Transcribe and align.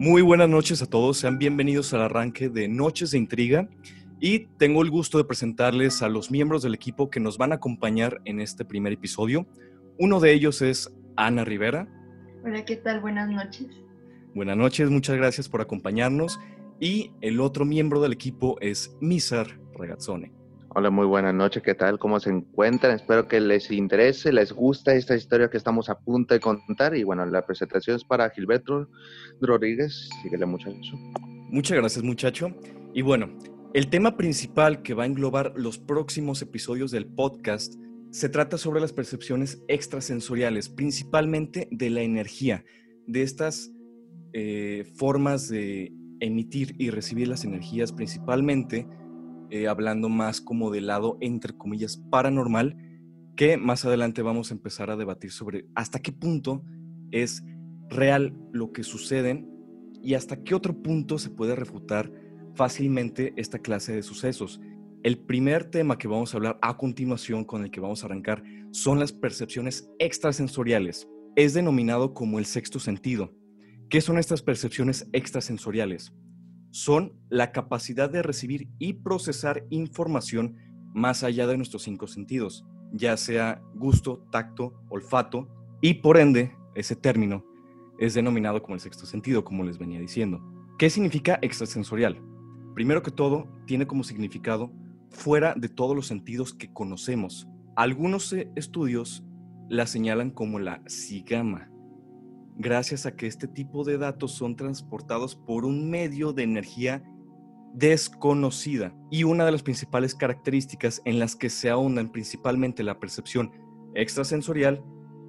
Muy 0.00 0.22
buenas 0.22 0.48
noches 0.48 0.80
a 0.80 0.86
todos, 0.86 1.18
sean 1.18 1.38
bienvenidos 1.38 1.92
al 1.92 2.02
arranque 2.02 2.48
de 2.48 2.68
Noches 2.68 3.10
de 3.10 3.18
Intriga 3.18 3.68
y 4.20 4.46
tengo 4.56 4.82
el 4.82 4.90
gusto 4.90 5.18
de 5.18 5.24
presentarles 5.24 6.02
a 6.02 6.08
los 6.08 6.30
miembros 6.30 6.62
del 6.62 6.72
equipo 6.72 7.10
que 7.10 7.18
nos 7.18 7.36
van 7.36 7.50
a 7.50 7.56
acompañar 7.56 8.20
en 8.24 8.40
este 8.40 8.64
primer 8.64 8.92
episodio. 8.92 9.48
Uno 9.98 10.20
de 10.20 10.32
ellos 10.32 10.62
es 10.62 10.96
Ana 11.16 11.44
Rivera. 11.44 11.88
Hola, 12.44 12.64
¿qué 12.64 12.76
tal? 12.76 13.00
Buenas 13.00 13.28
noches. 13.28 13.66
Buenas 14.36 14.56
noches, 14.56 14.88
muchas 14.88 15.16
gracias 15.16 15.48
por 15.48 15.62
acompañarnos. 15.62 16.38
Y 16.78 17.10
el 17.20 17.40
otro 17.40 17.64
miembro 17.64 18.00
del 18.00 18.12
equipo 18.12 18.56
es 18.60 18.96
Misar 19.00 19.58
Regazzone. 19.74 20.37
Hola, 20.70 20.90
muy 20.90 21.06
buenas 21.06 21.34
noches, 21.34 21.62
¿qué 21.62 21.74
tal? 21.74 21.98
¿Cómo 21.98 22.20
se 22.20 22.28
encuentran? 22.28 22.94
Espero 22.94 23.26
que 23.26 23.40
les 23.40 23.70
interese, 23.70 24.32
les 24.34 24.52
gusta 24.52 24.94
esta 24.94 25.16
historia 25.16 25.48
que 25.48 25.56
estamos 25.56 25.88
a 25.88 25.98
punto 25.98 26.34
de 26.34 26.40
contar. 26.40 26.94
Y 26.94 27.04
bueno, 27.04 27.24
la 27.24 27.46
presentación 27.46 27.96
es 27.96 28.04
para 28.04 28.28
Gilberto 28.28 28.86
Rodríguez. 29.40 30.10
Síguele, 30.22 30.44
muchacho. 30.44 30.96
Muchas 31.48 31.78
gracias, 31.78 32.04
muchacho. 32.04 32.54
Y 32.92 33.00
bueno, 33.00 33.30
el 33.72 33.88
tema 33.88 34.18
principal 34.18 34.82
que 34.82 34.92
va 34.92 35.04
a 35.04 35.06
englobar 35.06 35.54
los 35.56 35.78
próximos 35.78 36.42
episodios 36.42 36.90
del 36.90 37.06
podcast 37.06 37.74
se 38.10 38.28
trata 38.28 38.58
sobre 38.58 38.82
las 38.82 38.92
percepciones 38.92 39.62
extrasensoriales, 39.68 40.68
principalmente 40.68 41.68
de 41.70 41.88
la 41.88 42.02
energía, 42.02 42.62
de 43.06 43.22
estas 43.22 43.72
eh, 44.34 44.84
formas 44.96 45.48
de 45.48 45.94
emitir 46.20 46.74
y 46.78 46.90
recibir 46.90 47.26
las 47.26 47.44
energías, 47.44 47.90
principalmente 47.90 48.86
eh, 49.50 49.68
hablando 49.68 50.08
más 50.08 50.40
como 50.40 50.70
del 50.70 50.86
lado, 50.86 51.18
entre 51.20 51.56
comillas, 51.56 51.96
paranormal, 51.96 52.76
que 53.36 53.56
más 53.56 53.84
adelante 53.84 54.22
vamos 54.22 54.50
a 54.50 54.54
empezar 54.54 54.90
a 54.90 54.96
debatir 54.96 55.30
sobre 55.30 55.66
hasta 55.74 56.00
qué 56.00 56.12
punto 56.12 56.64
es 57.10 57.44
real 57.88 58.36
lo 58.52 58.72
que 58.72 58.82
suceden 58.82 59.48
y 60.02 60.14
hasta 60.14 60.42
qué 60.42 60.54
otro 60.54 60.82
punto 60.82 61.18
se 61.18 61.30
puede 61.30 61.54
refutar 61.54 62.12
fácilmente 62.54 63.32
esta 63.36 63.60
clase 63.60 63.94
de 63.94 64.02
sucesos. 64.02 64.60
El 65.04 65.18
primer 65.18 65.64
tema 65.64 65.96
que 65.96 66.08
vamos 66.08 66.34
a 66.34 66.36
hablar 66.36 66.58
a 66.60 66.76
continuación, 66.76 67.44
con 67.44 67.62
el 67.62 67.70
que 67.70 67.80
vamos 67.80 68.02
a 68.02 68.06
arrancar, 68.06 68.42
son 68.72 68.98
las 68.98 69.12
percepciones 69.12 69.88
extrasensoriales. 69.98 71.08
Es 71.36 71.54
denominado 71.54 72.14
como 72.14 72.38
el 72.40 72.46
sexto 72.46 72.80
sentido. 72.80 73.32
¿Qué 73.88 74.00
son 74.00 74.18
estas 74.18 74.42
percepciones 74.42 75.08
extrasensoriales? 75.12 76.12
Son 76.70 77.14
la 77.28 77.52
capacidad 77.52 78.10
de 78.10 78.22
recibir 78.22 78.68
y 78.78 78.94
procesar 78.94 79.64
información 79.70 80.56
más 80.94 81.22
allá 81.22 81.46
de 81.46 81.56
nuestros 81.56 81.82
cinco 81.82 82.06
sentidos, 82.06 82.64
ya 82.92 83.16
sea 83.16 83.60
gusto, 83.74 84.26
tacto, 84.30 84.74
olfato, 84.88 85.48
y 85.80 85.94
por 85.94 86.16
ende, 86.16 86.56
ese 86.74 86.96
término 86.96 87.44
es 87.98 88.14
denominado 88.14 88.62
como 88.62 88.74
el 88.74 88.80
sexto 88.80 89.06
sentido, 89.06 89.44
como 89.44 89.64
les 89.64 89.78
venía 89.78 90.00
diciendo. 90.00 90.40
¿Qué 90.78 90.90
significa 90.90 91.38
extrasensorial? 91.42 92.22
Primero 92.74 93.02
que 93.02 93.10
todo, 93.10 93.48
tiene 93.66 93.86
como 93.86 94.04
significado 94.04 94.72
fuera 95.10 95.54
de 95.56 95.68
todos 95.68 95.96
los 95.96 96.06
sentidos 96.06 96.54
que 96.54 96.72
conocemos. 96.72 97.48
Algunos 97.76 98.32
eh, 98.32 98.50
estudios 98.56 99.24
la 99.68 99.86
señalan 99.86 100.30
como 100.30 100.58
la 100.58 100.82
sigama, 100.86 101.70
gracias 102.58 103.06
a 103.06 103.14
que 103.14 103.26
este 103.26 103.46
tipo 103.46 103.84
de 103.84 103.98
datos 103.98 104.32
son 104.32 104.56
transportados 104.56 105.36
por 105.36 105.64
un 105.64 105.88
medio 105.88 106.32
de 106.32 106.42
energía 106.42 107.02
desconocida. 107.72 108.92
Y 109.10 109.24
una 109.24 109.44
de 109.44 109.52
las 109.52 109.62
principales 109.62 110.14
características 110.14 111.00
en 111.04 111.20
las 111.20 111.36
que 111.36 111.48
se 111.48 111.70
ahondan 111.70 112.10
principalmente 112.10 112.82
la 112.82 112.98
percepción 112.98 113.52
extrasensorial 113.94 114.82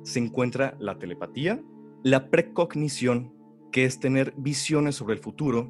se 0.03 0.19
encuentra 0.19 0.75
la 0.79 0.97
telepatía, 0.97 1.61
la 2.03 2.29
precognición, 2.29 3.33
que 3.71 3.85
es 3.85 3.99
tener 3.99 4.33
visiones 4.35 4.95
sobre 4.95 5.13
el 5.13 5.19
futuro, 5.21 5.69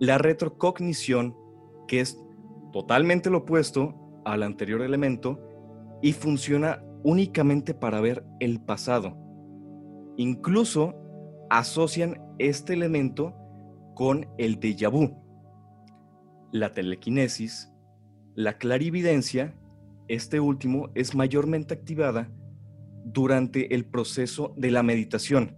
la 0.00 0.18
retrocognición, 0.18 1.36
que 1.86 2.00
es 2.00 2.18
totalmente 2.72 3.30
lo 3.30 3.38
opuesto 3.38 3.94
al 4.24 4.42
anterior 4.42 4.82
elemento 4.82 5.38
y 6.02 6.12
funciona 6.12 6.82
únicamente 7.04 7.74
para 7.74 8.00
ver 8.00 8.24
el 8.40 8.60
pasado. 8.60 9.21
Incluso 10.16 10.94
asocian 11.50 12.20
este 12.38 12.74
elemento 12.74 13.34
con 13.94 14.26
el 14.38 14.58
déjà 14.58 14.90
vu, 14.90 15.16
la 16.52 16.72
telequinesis, 16.72 17.72
la 18.34 18.58
clarividencia, 18.58 19.54
este 20.08 20.40
último 20.40 20.90
es 20.94 21.14
mayormente 21.14 21.74
activada 21.74 22.30
durante 23.04 23.74
el 23.74 23.84
proceso 23.84 24.54
de 24.56 24.70
la 24.70 24.82
meditación, 24.82 25.56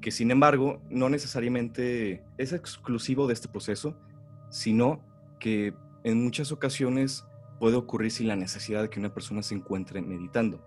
que 0.00 0.10
sin 0.10 0.30
embargo 0.30 0.82
no 0.90 1.08
necesariamente 1.08 2.24
es 2.38 2.52
exclusivo 2.52 3.26
de 3.26 3.34
este 3.34 3.48
proceso, 3.48 3.96
sino 4.50 5.00
que 5.38 5.74
en 6.04 6.22
muchas 6.22 6.52
ocasiones 6.52 7.24
puede 7.58 7.76
ocurrir 7.76 8.10
sin 8.10 8.28
la 8.28 8.36
necesidad 8.36 8.82
de 8.82 8.90
que 8.90 8.98
una 8.98 9.12
persona 9.14 9.42
se 9.42 9.54
encuentre 9.54 10.00
meditando. 10.00 10.64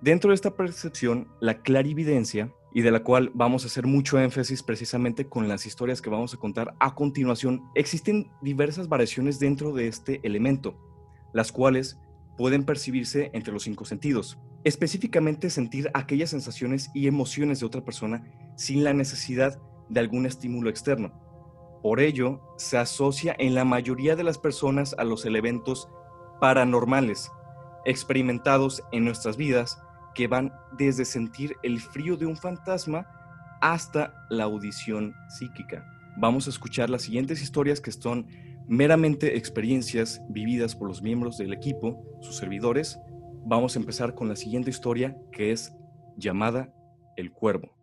Dentro 0.00 0.30
de 0.30 0.34
esta 0.34 0.54
percepción, 0.54 1.28
la 1.40 1.62
clarividencia, 1.62 2.52
y 2.76 2.82
de 2.82 2.90
la 2.90 3.02
cual 3.02 3.30
vamos 3.32 3.64
a 3.64 3.68
hacer 3.68 3.86
mucho 3.86 4.20
énfasis 4.20 4.62
precisamente 4.62 5.26
con 5.26 5.48
las 5.48 5.64
historias 5.64 6.02
que 6.02 6.10
vamos 6.10 6.34
a 6.34 6.36
contar 6.36 6.74
a 6.78 6.94
continuación, 6.94 7.62
existen 7.74 8.30
diversas 8.42 8.86
variaciones 8.86 9.38
dentro 9.38 9.72
de 9.72 9.88
este 9.88 10.20
elemento, 10.24 10.76
las 11.32 11.52
cuales 11.52 11.98
pueden 12.36 12.64
percibirse 12.64 13.30
entre 13.32 13.54
los 13.54 13.62
cinco 13.62 13.86
sentidos. 13.86 14.38
Específicamente 14.62 15.48
sentir 15.48 15.90
aquellas 15.94 16.28
sensaciones 16.28 16.90
y 16.92 17.06
emociones 17.06 17.60
de 17.60 17.66
otra 17.66 17.82
persona 17.82 18.30
sin 18.56 18.84
la 18.84 18.92
necesidad 18.92 19.58
de 19.88 20.00
algún 20.00 20.26
estímulo 20.26 20.68
externo. 20.68 21.18
Por 21.82 21.98
ello, 21.98 22.42
se 22.58 22.76
asocia 22.76 23.34
en 23.38 23.54
la 23.54 23.64
mayoría 23.64 24.16
de 24.16 24.24
las 24.24 24.36
personas 24.36 24.94
a 24.98 25.04
los 25.04 25.24
eventos 25.24 25.88
paranormales 26.42 27.30
experimentados 27.86 28.82
en 28.92 29.04
nuestras 29.04 29.38
vidas 29.38 29.80
que 30.16 30.26
van 30.26 30.50
desde 30.78 31.04
sentir 31.04 31.56
el 31.62 31.78
frío 31.78 32.16
de 32.16 32.24
un 32.24 32.36
fantasma 32.36 33.06
hasta 33.60 34.26
la 34.30 34.44
audición 34.44 35.14
psíquica. 35.28 35.86
Vamos 36.16 36.46
a 36.46 36.50
escuchar 36.50 36.88
las 36.88 37.02
siguientes 37.02 37.42
historias 37.42 37.82
que 37.82 37.92
son 37.92 38.26
meramente 38.66 39.36
experiencias 39.36 40.22
vividas 40.30 40.74
por 40.74 40.88
los 40.88 41.02
miembros 41.02 41.36
del 41.36 41.52
equipo, 41.52 42.02
sus 42.22 42.36
servidores. 42.36 42.98
Vamos 43.44 43.76
a 43.76 43.78
empezar 43.78 44.14
con 44.14 44.28
la 44.28 44.36
siguiente 44.36 44.70
historia 44.70 45.14
que 45.32 45.52
es 45.52 45.72
llamada 46.16 46.72
El 47.16 47.30
Cuervo. 47.30 47.76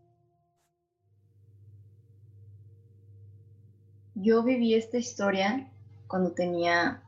Yo 4.15 4.43
viví 4.43 4.73
esta 4.73 4.97
historia 4.97 5.71
cuando 6.07 6.31
tenía 6.31 7.03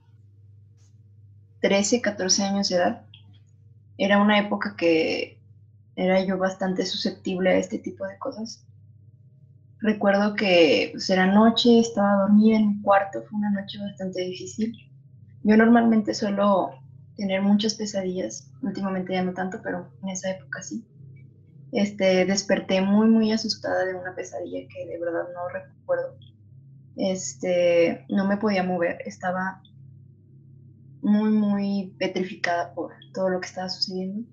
13, 1.61 2.01
14 2.01 2.43
años 2.43 2.69
de 2.69 2.75
edad 2.75 3.04
era 3.97 4.21
una 4.21 4.39
época 4.39 4.75
que 4.77 5.39
era 5.95 6.23
yo 6.23 6.37
bastante 6.37 6.85
susceptible 6.85 7.49
a 7.51 7.57
este 7.57 7.79
tipo 7.79 8.05
de 8.05 8.17
cosas. 8.17 8.65
Recuerdo 9.79 10.35
que 10.35 10.89
pues, 10.93 11.09
era 11.09 11.27
noche, 11.27 11.79
estaba 11.79 12.23
dormida 12.23 12.57
en 12.57 12.69
mi 12.69 12.81
cuarto, 12.81 13.23
fue 13.29 13.39
una 13.39 13.51
noche 13.51 13.79
bastante 13.79 14.21
difícil. 14.21 14.73
Yo 15.43 15.57
normalmente 15.57 16.13
suelo 16.13 16.71
tener 17.15 17.41
muchas 17.41 17.75
pesadillas, 17.75 18.51
últimamente 18.61 19.13
ya 19.13 19.23
no 19.23 19.33
tanto, 19.33 19.61
pero 19.63 19.91
en 20.01 20.09
esa 20.09 20.31
época 20.31 20.61
sí. 20.63 20.85
Este, 21.71 22.25
desperté 22.25 22.81
muy, 22.81 23.07
muy 23.07 23.31
asustada 23.31 23.85
de 23.85 23.95
una 23.95 24.15
pesadilla 24.15 24.67
que 24.67 24.85
de 24.85 24.99
verdad 24.99 25.23
no 25.33 25.49
recuerdo. 25.49 26.17
Este, 26.95 28.05
no 28.09 28.27
me 28.27 28.37
podía 28.37 28.63
mover, 28.63 28.99
estaba 29.05 29.61
muy, 31.05 31.29
muy 31.29 31.93
petrificada 31.99 32.73
por 32.73 32.91
todo 33.13 33.29
lo 33.29 33.39
que 33.39 33.47
estaba 33.47 33.69
sucediendo. 33.69 34.27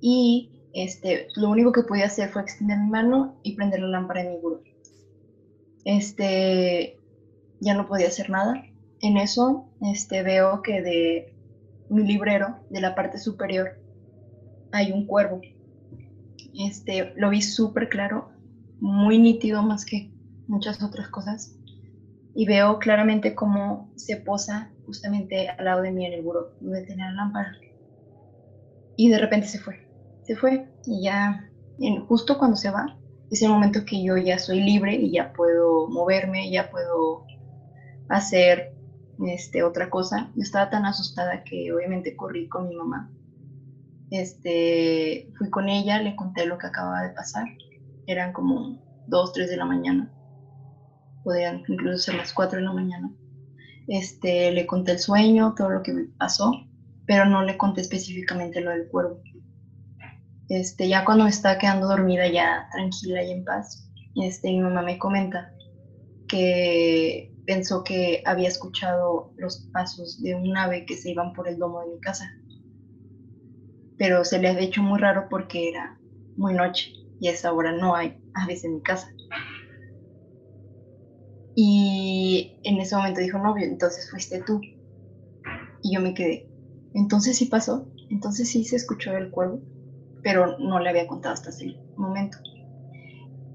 Y 0.00 0.50
este, 0.74 1.28
lo 1.36 1.48
único 1.48 1.70
que 1.70 1.84
podía 1.84 2.06
hacer 2.06 2.28
fue 2.30 2.42
extender 2.42 2.78
mi 2.78 2.90
mano 2.90 3.38
y 3.44 3.54
prender 3.54 3.80
la 3.80 3.86
lámpara 3.86 4.22
en 4.22 4.30
mi 4.30 4.38
buró. 4.38 4.62
Este, 5.84 6.98
ya 7.60 7.74
no 7.74 7.86
podía 7.86 8.08
hacer 8.08 8.30
nada. 8.30 8.64
En 9.00 9.16
eso 9.16 9.68
este, 9.80 10.24
veo 10.24 10.60
que 10.62 10.82
de 10.82 11.36
mi 11.88 12.02
librero, 12.02 12.58
de 12.68 12.80
la 12.80 12.96
parte 12.96 13.18
superior, 13.18 13.80
hay 14.72 14.90
un 14.90 15.06
cuervo. 15.06 15.40
Este, 16.52 17.12
lo 17.14 17.30
vi 17.30 17.42
súper 17.42 17.88
claro, 17.88 18.32
muy 18.80 19.20
nítido 19.20 19.62
más 19.62 19.84
que 19.84 20.10
muchas 20.48 20.82
otras 20.82 21.08
cosas. 21.08 21.56
Y 22.34 22.46
veo 22.46 22.80
claramente 22.80 23.36
cómo 23.36 23.92
se 23.94 24.16
posa 24.16 24.72
justamente 24.90 25.48
al 25.48 25.64
lado 25.64 25.82
de 25.82 25.92
mí 25.92 26.04
en 26.04 26.14
el 26.14 26.22
buró 26.22 26.52
donde 26.60 26.82
tenía 26.82 27.06
la 27.06 27.12
lámpara. 27.12 27.52
Y 28.96 29.08
de 29.08 29.18
repente 29.18 29.46
se 29.46 29.60
fue, 29.60 29.86
se 30.22 30.34
fue 30.34 30.66
y 30.84 31.04
ya, 31.04 31.48
justo 32.08 32.38
cuando 32.38 32.56
se 32.56 32.70
va, 32.70 32.98
es 33.30 33.40
el 33.42 33.50
momento 33.50 33.84
que 33.86 34.02
yo 34.02 34.16
ya 34.16 34.36
soy 34.40 34.60
libre 34.60 34.96
y 34.96 35.12
ya 35.12 35.32
puedo 35.32 35.86
moverme, 35.88 36.50
ya 36.50 36.70
puedo 36.72 37.24
hacer 38.08 38.74
este, 39.24 39.62
otra 39.62 39.88
cosa. 39.90 40.32
Yo 40.34 40.42
estaba 40.42 40.70
tan 40.70 40.84
asustada 40.84 41.44
que 41.44 41.72
obviamente 41.72 42.16
corrí 42.16 42.48
con 42.48 42.68
mi 42.68 42.74
mamá. 42.74 43.12
Este, 44.10 45.32
fui 45.38 45.50
con 45.50 45.68
ella, 45.68 46.02
le 46.02 46.16
conté 46.16 46.46
lo 46.46 46.58
que 46.58 46.66
acababa 46.66 47.02
de 47.02 47.14
pasar. 47.14 47.46
Eran 48.08 48.32
como 48.32 48.82
dos, 49.06 49.32
tres 49.32 49.48
de 49.48 49.56
la 49.56 49.64
mañana. 49.64 50.12
podían 51.22 51.62
incluso 51.68 51.98
ser 51.98 52.16
las 52.16 52.32
4 52.32 52.58
de 52.58 52.64
la 52.64 52.72
mañana. 52.72 53.12
Este, 53.90 54.52
le 54.52 54.68
conté 54.68 54.92
el 54.92 55.00
sueño, 55.00 55.52
todo 55.56 55.68
lo 55.68 55.82
que 55.82 55.92
me 55.92 56.04
pasó, 56.16 56.52
pero 57.06 57.24
no 57.24 57.42
le 57.42 57.58
conté 57.58 57.80
específicamente 57.80 58.60
lo 58.60 58.70
del 58.70 58.86
cuervo. 58.86 59.20
Este, 60.48 60.88
ya 60.88 61.04
cuando 61.04 61.24
me 61.24 61.30
estaba 61.30 61.58
quedando 61.58 61.88
dormida, 61.88 62.28
ya 62.28 62.68
tranquila 62.70 63.24
y 63.24 63.32
en 63.32 63.44
paz, 63.44 63.90
este, 64.14 64.52
mi 64.52 64.60
mamá 64.60 64.82
me 64.82 64.96
comenta 64.96 65.52
que 66.28 67.34
pensó 67.46 67.82
que 67.82 68.22
había 68.26 68.46
escuchado 68.46 69.32
los 69.36 69.68
pasos 69.72 70.22
de 70.22 70.36
un 70.36 70.56
ave 70.56 70.86
que 70.86 70.96
se 70.96 71.10
iban 71.10 71.32
por 71.32 71.48
el 71.48 71.58
domo 71.58 71.80
de 71.80 71.94
mi 71.94 72.00
casa. 72.00 72.30
Pero 73.98 74.24
se 74.24 74.38
le 74.38 74.50
había 74.50 74.68
hecho 74.68 74.82
muy 74.84 75.00
raro 75.00 75.26
porque 75.28 75.68
era 75.68 75.98
muy 76.36 76.54
noche 76.54 76.92
y 77.18 77.26
a 77.26 77.32
esa 77.32 77.52
hora 77.52 77.72
no 77.72 77.96
hay 77.96 78.22
aves 78.34 78.62
en 78.62 78.76
mi 78.76 78.82
casa. 78.82 79.08
Y 81.54 82.60
en 82.62 82.80
ese 82.80 82.96
momento 82.96 83.20
dijo, 83.20 83.38
no, 83.38 83.56
entonces 83.56 84.10
fuiste 84.10 84.42
tú. 84.42 84.60
Y 85.82 85.94
yo 85.94 86.00
me 86.00 86.14
quedé, 86.14 86.50
entonces 86.94 87.38
sí 87.38 87.46
pasó, 87.46 87.88
entonces 88.10 88.50
sí 88.50 88.64
se 88.64 88.76
escuchó 88.76 89.16
el 89.16 89.30
cuervo, 89.30 89.60
pero 90.22 90.58
no 90.58 90.78
le 90.78 90.90
había 90.90 91.06
contado 91.06 91.34
hasta 91.34 91.50
ese 91.50 91.76
momento. 91.96 92.38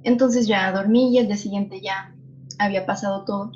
Entonces 0.03 0.47
ya 0.47 0.71
dormí 0.71 1.13
y 1.13 1.17
el 1.19 1.27
día 1.27 1.37
siguiente 1.37 1.81
ya 1.81 2.15
había 2.59 2.85
pasado 2.85 3.25
todo 3.25 3.51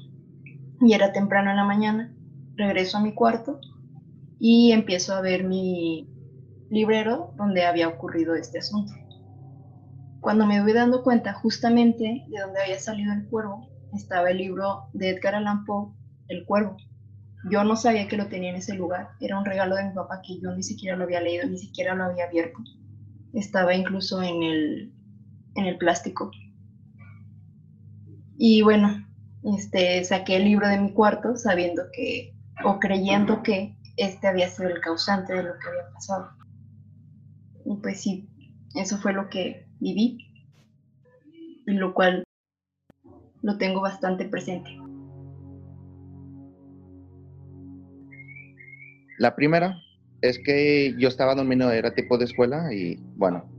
y 0.81 0.93
era 0.93 1.13
temprano 1.13 1.49
en 1.51 1.57
la 1.57 1.63
mañana. 1.63 2.13
Regreso 2.55 2.97
a 2.97 3.01
mi 3.01 3.13
cuarto 3.13 3.59
y 4.39 4.71
empiezo 4.71 5.13
a 5.13 5.21
ver 5.21 5.43
mi 5.43 6.09
librero 6.69 7.33
donde 7.37 7.65
había 7.65 7.87
ocurrido 7.87 8.35
este 8.35 8.59
asunto. 8.59 8.93
Cuando 10.21 10.45
me 10.45 10.61
voy 10.61 10.73
dando 10.73 11.03
cuenta 11.03 11.33
justamente 11.33 12.25
de 12.27 12.39
donde 12.41 12.61
había 12.61 12.79
salido 12.79 13.13
el 13.13 13.27
cuervo, 13.27 13.69
estaba 13.93 14.31
el 14.31 14.37
libro 14.37 14.89
de 14.93 15.09
Edgar 15.09 15.35
Allan 15.35 15.65
Poe, 15.65 15.93
El 16.27 16.45
Cuervo. 16.45 16.77
Yo 17.49 17.63
no 17.63 17.75
sabía 17.75 18.07
que 18.07 18.17
lo 18.17 18.27
tenía 18.27 18.49
en 18.49 18.57
ese 18.57 18.75
lugar. 18.75 19.09
Era 19.19 19.39
un 19.39 19.45
regalo 19.45 19.75
de 19.75 19.85
mi 19.85 19.93
papá 19.93 20.21
que 20.25 20.39
yo 20.41 20.53
ni 20.53 20.63
siquiera 20.63 20.97
lo 20.97 21.05
había 21.05 21.21
leído, 21.21 21.47
ni 21.47 21.57
siquiera 21.57 21.95
lo 21.95 22.03
había 22.03 22.25
abierto. 22.25 22.59
Estaba 23.33 23.73
incluso 23.73 24.21
en 24.21 24.43
el, 24.43 24.93
en 25.55 25.65
el 25.65 25.77
plástico. 25.77 26.31
Y 28.37 28.61
bueno, 28.61 29.05
este, 29.43 30.03
saqué 30.03 30.37
el 30.37 30.45
libro 30.45 30.67
de 30.67 30.79
mi 30.79 30.93
cuarto 30.93 31.35
sabiendo 31.35 31.83
que, 31.93 32.33
o 32.63 32.79
creyendo 32.79 33.41
que 33.43 33.75
este 33.97 34.27
había 34.27 34.49
sido 34.49 34.69
el 34.69 34.81
causante 34.81 35.33
de 35.33 35.43
lo 35.43 35.53
que 35.59 35.67
había 35.67 35.93
pasado. 35.93 36.29
Y 37.65 37.75
pues 37.77 38.01
sí, 38.01 38.29
eso 38.75 38.97
fue 38.97 39.13
lo 39.13 39.29
que 39.29 39.67
viví, 39.79 40.25
y 41.65 41.73
lo 41.73 41.93
cual 41.93 42.23
lo 43.41 43.57
tengo 43.57 43.81
bastante 43.81 44.25
presente. 44.25 44.69
La 49.17 49.35
primera 49.35 49.81
es 50.21 50.39
que 50.39 50.95
yo 50.97 51.07
estaba 51.07 51.35
dormido, 51.35 51.71
era 51.71 51.93
tipo 51.93 52.17
de 52.17 52.25
escuela 52.25 52.73
y 52.73 52.97
bueno, 53.15 53.49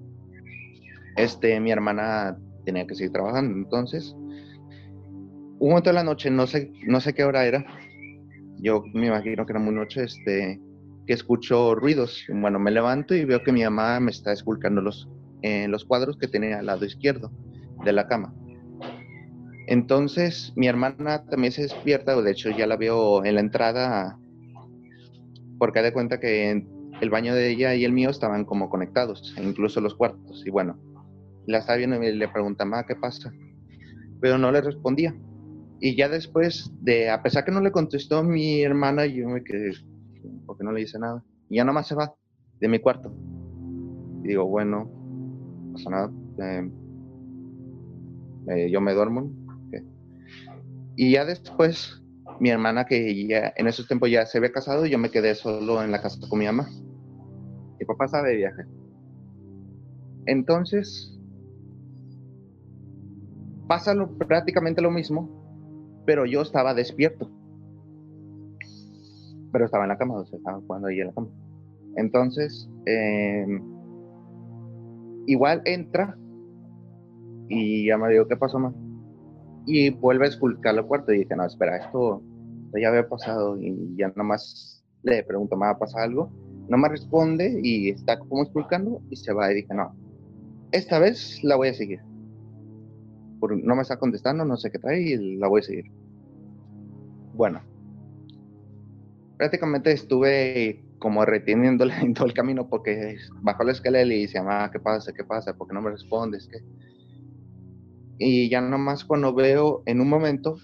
este, 1.16 1.58
mi 1.60 1.70
hermana 1.70 2.38
tenía 2.64 2.86
que 2.86 2.94
seguir 2.94 3.12
trabajando, 3.12 3.56
entonces, 3.56 4.14
un 5.58 5.68
momento 5.68 5.90
de 5.90 5.94
la 5.94 6.04
noche, 6.04 6.30
no 6.30 6.46
sé, 6.46 6.72
no 6.86 7.00
sé 7.00 7.12
qué 7.12 7.24
hora 7.24 7.44
era, 7.44 7.64
yo 8.58 8.84
me 8.94 9.06
imagino 9.06 9.44
que 9.44 9.52
era 9.52 9.60
muy 9.60 9.74
noche, 9.74 10.04
este, 10.04 10.60
que 11.06 11.14
escucho 11.14 11.74
ruidos. 11.74 12.24
Bueno, 12.28 12.58
me 12.58 12.70
levanto 12.70 13.14
y 13.14 13.24
veo 13.24 13.42
que 13.42 13.52
mi 13.52 13.62
mamá 13.64 14.00
me 14.00 14.10
está 14.10 14.32
esculcando 14.32 14.80
los, 14.80 15.08
los 15.42 15.84
cuadros 15.84 16.16
que 16.18 16.28
tenía 16.28 16.58
al 16.58 16.66
lado 16.66 16.84
izquierdo 16.84 17.30
de 17.84 17.92
la 17.92 18.06
cama. 18.06 18.34
Entonces 19.70 20.52
mi 20.56 20.66
hermana 20.66 21.24
también 21.26 21.52
se 21.52 21.62
despierta, 21.62 22.20
de 22.20 22.32
hecho 22.32 22.50
ya 22.50 22.66
la 22.66 22.76
veo 22.76 23.24
en 23.24 23.36
la 23.36 23.40
entrada, 23.40 24.18
porque 25.60 25.80
de 25.80 25.92
cuenta 25.92 26.18
que 26.18 26.66
el 27.00 27.10
baño 27.10 27.36
de 27.36 27.50
ella 27.50 27.76
y 27.76 27.84
el 27.84 27.92
mío 27.92 28.10
estaban 28.10 28.44
como 28.44 28.68
conectados, 28.68 29.32
e 29.38 29.44
incluso 29.44 29.80
los 29.80 29.94
cuartos. 29.94 30.42
Y 30.44 30.50
bueno, 30.50 30.76
la 31.46 31.58
estaba 31.58 31.76
viendo 31.76 32.02
y 32.02 32.12
le 32.12 32.26
pregunta, 32.26 32.66
¿qué 32.88 32.96
pasa? 32.96 33.32
Pero 34.20 34.38
no 34.38 34.50
le 34.50 34.60
respondía. 34.60 35.14
Y 35.78 35.94
ya 35.94 36.08
después 36.08 36.72
de, 36.80 37.08
a 37.08 37.22
pesar 37.22 37.44
que 37.44 37.52
no 37.52 37.60
le 37.60 37.70
contestó 37.70 38.24
mi 38.24 38.62
hermana, 38.62 39.06
yo 39.06 39.28
me 39.28 39.44
quedé, 39.44 39.70
porque 40.46 40.64
no 40.64 40.72
le 40.72 40.80
dice 40.80 40.98
nada. 40.98 41.22
Y 41.48 41.58
ya 41.58 41.64
nomás 41.64 41.86
se 41.86 41.94
va 41.94 42.12
de 42.58 42.66
mi 42.66 42.80
cuarto. 42.80 43.14
Y 44.24 44.28
digo, 44.28 44.46
bueno, 44.46 44.90
no 45.64 45.72
pasa 45.74 45.90
nada. 45.90 46.12
Eh, 46.38 46.70
eh, 48.48 48.68
yo 48.68 48.80
me 48.80 48.94
duermo. 48.94 49.30
Y 51.02 51.12
ya 51.12 51.24
después, 51.24 52.02
mi 52.40 52.50
hermana, 52.50 52.84
que 52.84 53.26
ya 53.26 53.54
en 53.56 53.66
esos 53.66 53.88
tiempos 53.88 54.10
ya 54.10 54.26
se 54.26 54.36
había 54.36 54.52
casado, 54.52 54.84
yo 54.84 54.98
me 54.98 55.10
quedé 55.10 55.34
solo 55.34 55.82
en 55.82 55.92
la 55.92 56.02
casa 56.02 56.20
con 56.28 56.38
mi 56.38 56.44
mamá. 56.44 56.68
Mi 57.78 57.86
papá 57.86 58.06
sabe 58.06 58.28
de 58.28 58.36
viaje. 58.36 58.64
Entonces, 60.26 61.18
pasa 63.66 63.94
prácticamente 64.28 64.82
lo 64.82 64.90
mismo, 64.90 66.04
pero 66.04 66.26
yo 66.26 66.42
estaba 66.42 66.74
despierto 66.74 67.30
pero 69.52 69.64
estaba 69.64 69.84
en 69.84 69.88
la 69.88 69.96
cama, 69.96 70.18
o 70.18 70.26
sea, 70.26 70.36
estaba 70.36 70.60
jugando 70.60 70.88
ahí 70.88 71.00
en 71.00 71.06
la 71.06 71.12
cama. 71.14 71.28
Entonces, 71.96 72.68
em, 72.84 73.62
igual 75.26 75.62
entra 75.64 76.14
y 77.48 77.86
ya 77.86 77.96
me 77.96 78.10
dijo, 78.10 78.28
¿qué 78.28 78.36
pasó, 78.36 78.58
más? 78.58 78.74
Y 79.66 79.90
vuelve 79.90 80.26
a 80.26 80.28
esculcar 80.28 80.74
el 80.74 80.84
cuarto 80.84 81.12
y 81.12 81.18
dice, 81.18 81.36
no, 81.36 81.44
espera, 81.44 81.76
esto, 81.76 82.22
ya 82.80 82.88
había 82.88 83.08
pasado 83.08 83.60
y 83.60 83.94
ya 83.96 84.12
nomás 84.16 84.84
le 85.02 85.22
pregunto, 85.24 85.56
¿me 85.56 85.66
va 85.66 85.72
a 85.72 85.78
pasar 85.78 86.02
algo? 86.02 86.30
No 86.68 86.76
me 86.78 86.88
responde 86.88 87.60
y 87.62 87.90
está 87.90 88.18
como 88.18 88.42
esculcando 88.42 89.02
y 89.10 89.16
se 89.16 89.32
va 89.32 89.50
y 89.50 89.56
dije, 89.56 89.74
no, 89.74 89.94
esta 90.72 90.98
vez 90.98 91.42
la 91.42 91.56
voy 91.56 91.68
a 91.68 91.74
seguir. 91.74 92.00
no 93.40 93.74
me 93.74 93.82
está 93.82 93.98
contestando, 93.98 94.44
no 94.44 94.56
sé 94.56 94.70
qué 94.70 94.78
trae 94.78 95.00
y 95.00 95.36
la 95.36 95.48
voy 95.48 95.60
a 95.60 95.64
seguir. 95.64 95.84
Bueno, 97.34 97.60
prácticamente 99.36 99.92
estuve 99.92 100.84
como 100.98 101.24
reteniéndole 101.24 101.94
en 101.94 102.14
todo 102.14 102.26
el 102.26 102.34
camino 102.34 102.68
porque 102.68 103.16
bajó 103.42 103.64
la 103.64 103.72
escalera 103.72 104.06
y 104.06 104.20
dice, 104.20 104.40
mamá, 104.40 104.70
¿qué 104.70 104.78
pasa? 104.78 105.12
¿Qué 105.12 105.24
pasa? 105.24 105.56
¿Por 105.56 105.66
qué 105.66 105.74
no 105.74 105.82
me 105.82 105.90
respondes? 105.90 106.46
¿Qué? 106.46 106.58
Y 108.22 108.50
ya 108.50 108.60
nomás 108.60 109.06
cuando 109.06 109.34
veo 109.34 109.82
en 109.86 109.98
un 109.98 110.08
momento, 110.10 110.58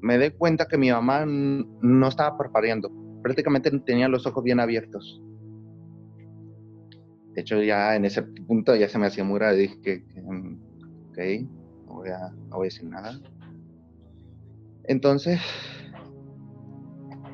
me 0.00 0.16
doy 0.16 0.30
cuenta 0.30 0.66
que 0.66 0.78
mi 0.78 0.92
mamá 0.92 1.26
no 1.26 2.08
estaba 2.08 2.38
parpadeando. 2.38 2.88
Prácticamente 3.20 3.68
tenía 3.80 4.06
los 4.06 4.26
ojos 4.26 4.44
bien 4.44 4.60
abiertos. 4.60 5.20
De 7.32 7.40
hecho, 7.40 7.60
ya 7.60 7.96
en 7.96 8.04
ese 8.04 8.22
punto 8.22 8.76
ya 8.76 8.88
se 8.88 8.98
me 8.98 9.06
hacía 9.06 9.24
muy 9.24 9.40
raro. 9.40 9.56
Dije, 9.56 10.04
ok, 11.10 11.18
no 11.86 11.94
voy 11.94 12.10
a, 12.10 12.30
no 12.48 12.56
voy 12.58 12.66
a 12.66 12.70
decir 12.70 12.84
nada. 12.84 13.18
Entonces, 14.84 15.40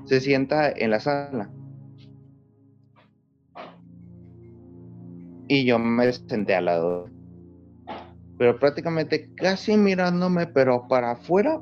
se 0.06 0.20
sienta 0.20 0.70
en 0.70 0.90
la 0.90 1.00
sala. 1.00 1.50
Y 5.48 5.66
yo 5.66 5.78
me 5.78 6.10
senté 6.10 6.54
al 6.54 6.64
lado. 6.64 7.19
Pero 8.40 8.58
prácticamente 8.58 9.28
casi 9.34 9.76
mirándome, 9.76 10.46
pero 10.46 10.88
para 10.88 11.10
afuera, 11.10 11.60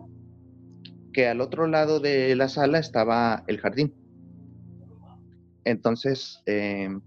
que 1.12 1.26
al 1.26 1.40
otro 1.40 1.66
lado 1.66 1.99
de 1.99 2.37
la 2.37 2.49
sala 2.49 2.78
estaba 2.78 3.42
el 3.49 3.58
jardín. 3.58 3.92
Entonces, 5.64 6.40
em, 6.47 7.00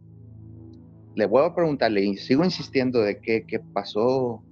le 1.15 1.25
vuelvo 1.25 1.47
a 1.47 1.55
preguntarle 1.55 2.03
y 2.03 2.17
sigo 2.17 2.43
insistiendo 2.43 2.99
de 2.99 3.21
qué, 3.21 3.45
qué 3.47 3.61
pasó, 3.61 4.43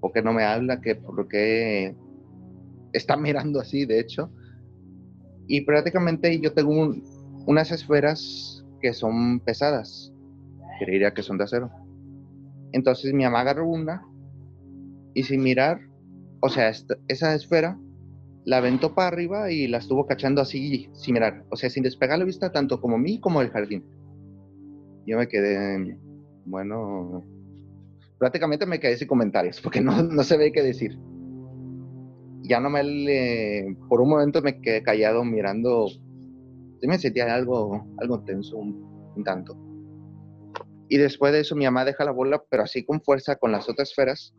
o 0.00 0.12
que 0.12 0.20
no 0.20 0.34
me 0.34 0.44
habla, 0.44 0.82
que 0.82 0.94
por 0.94 1.26
qué 1.26 1.96
está 2.92 3.16
mirando 3.16 3.60
así, 3.60 3.86
de 3.86 3.98
hecho. 3.98 4.30
Y 5.46 5.62
prácticamente 5.62 6.38
yo 6.38 6.52
tengo 6.52 6.94
unas 7.46 7.70
esferas 7.70 8.62
que 8.82 8.92
son 8.92 9.40
pesadas, 9.40 10.12
creería 10.80 11.14
que 11.14 11.22
son 11.22 11.38
de 11.38 11.44
acero. 11.44 11.70
Entonces 12.72 13.14
mi 13.14 13.24
mamá 13.24 13.40
agarró 13.40 13.66
una 13.66 14.09
y 15.14 15.22
sin 15.22 15.42
mirar, 15.42 15.80
o 16.40 16.48
sea, 16.48 16.72
esa 17.08 17.34
esfera 17.34 17.78
la 18.44 18.58
aventó 18.58 18.94
para 18.94 19.08
arriba 19.08 19.50
y 19.50 19.66
la 19.66 19.78
estuvo 19.78 20.06
cachando 20.06 20.40
así 20.40 20.88
sin 20.94 21.14
mirar, 21.14 21.44
o 21.50 21.56
sea, 21.56 21.70
sin 21.70 21.82
despegar 21.82 22.18
la 22.18 22.24
vista 22.24 22.52
tanto 22.52 22.80
como 22.80 22.98
mí 22.98 23.20
como 23.20 23.42
el 23.42 23.50
jardín. 23.50 23.84
Yo 25.06 25.18
me 25.18 25.28
quedé, 25.28 25.98
bueno, 26.44 27.24
prácticamente 28.18 28.66
me 28.66 28.80
quedé 28.80 28.96
sin 28.96 29.08
comentarios 29.08 29.60
porque 29.60 29.80
no, 29.80 30.02
no 30.02 30.22
se 30.24 30.36
ve 30.36 30.52
qué 30.52 30.62
decir 30.62 30.98
ya 32.50 32.58
no 32.58 32.68
me, 32.68 33.76
por 33.88 34.00
un 34.00 34.08
momento 34.08 34.42
me 34.42 34.60
quedé 34.60 34.82
callado 34.82 35.24
mirando, 35.24 35.86
sí 35.88 36.86
me 36.88 36.98
sentía 36.98 37.32
algo, 37.32 37.86
algo 37.98 38.24
tenso 38.24 38.56
un, 38.56 39.22
tanto. 39.24 39.56
Y 40.88 40.96
después 40.96 41.32
de 41.32 41.40
eso 41.40 41.54
mi 41.54 41.64
mamá 41.64 41.84
deja 41.84 42.04
la 42.04 42.10
bola, 42.10 42.42
pero 42.50 42.64
así 42.64 42.84
con 42.84 43.00
fuerza 43.02 43.36
con 43.36 43.52
las 43.52 43.68
otras 43.68 43.90
esferas. 43.90 44.34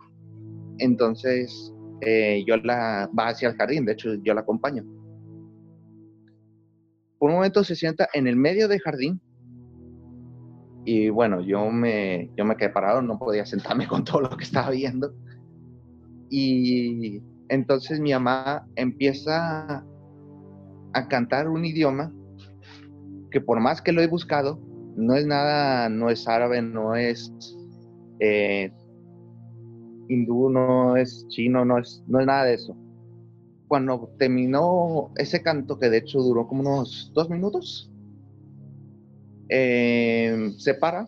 Entonces 0.82 1.74
eh, 2.02 2.44
yo 2.48 2.58
la 2.58 3.10
va 3.18 3.28
hacia 3.28 3.50
el 3.50 3.56
jardín, 3.56 3.86
de 3.86 3.94
hecho 3.94 4.16
yo 4.16 4.34
la 4.34 4.42
acompaño. 4.42 4.84
Por 7.20 7.30
un 7.30 7.36
momento 7.36 7.64
se 7.64 7.76
sienta 7.76 8.10
en 8.14 8.26
el 8.26 8.36
medio 8.36 8.68
del 8.68 8.82
jardín 8.82 9.22
y 10.84 11.10
bueno, 11.10 11.42
yo 11.42 11.70
me, 11.70 12.32
yo 12.36 12.44
me 12.46 12.56
quedé 12.56 12.70
parado, 12.70 13.04
no 13.04 13.20
podía 13.20 13.46
sentarme 13.46 13.88
con 13.88 14.04
todo 14.04 14.22
lo 14.22 14.38
que 14.38 14.44
estaba 14.44 14.72
viendo. 14.72 15.14
Y 16.30 17.22
entonces 17.50 18.00
mi 18.00 18.12
mamá 18.12 18.66
empieza 18.76 19.86
a 20.94 21.08
cantar 21.08 21.48
un 21.48 21.64
idioma 21.64 22.12
que 23.30 23.40
por 23.40 23.60
más 23.60 23.82
que 23.82 23.92
lo 23.92 24.02
he 24.02 24.08
buscado, 24.08 24.60
no 24.96 25.16
es 25.16 25.26
nada, 25.28 25.90
no 25.90 26.10
es 26.10 26.28
árabe, 26.28 26.62
no 26.62 26.96
es 26.96 27.32
eh, 28.20 28.72
hindú, 30.14 30.50
no 30.50 30.96
es 30.96 31.28
chino, 31.30 31.66
no 31.66 31.80
es, 31.80 32.04
no 32.08 32.20
es 32.20 32.26
nada 32.26 32.46
de 32.46 32.56
eso. 32.56 32.76
Cuando 33.68 34.14
terminó 34.18 35.12
ese 35.16 35.42
canto, 35.42 35.80
que 35.80 35.90
de 35.90 35.98
hecho 35.98 36.20
duró 36.20 36.48
como 36.48 36.62
unos 36.62 37.12
dos 37.14 37.30
minutos, 37.30 37.92
eh, 39.50 40.52
se 40.58 40.74
para 40.74 41.08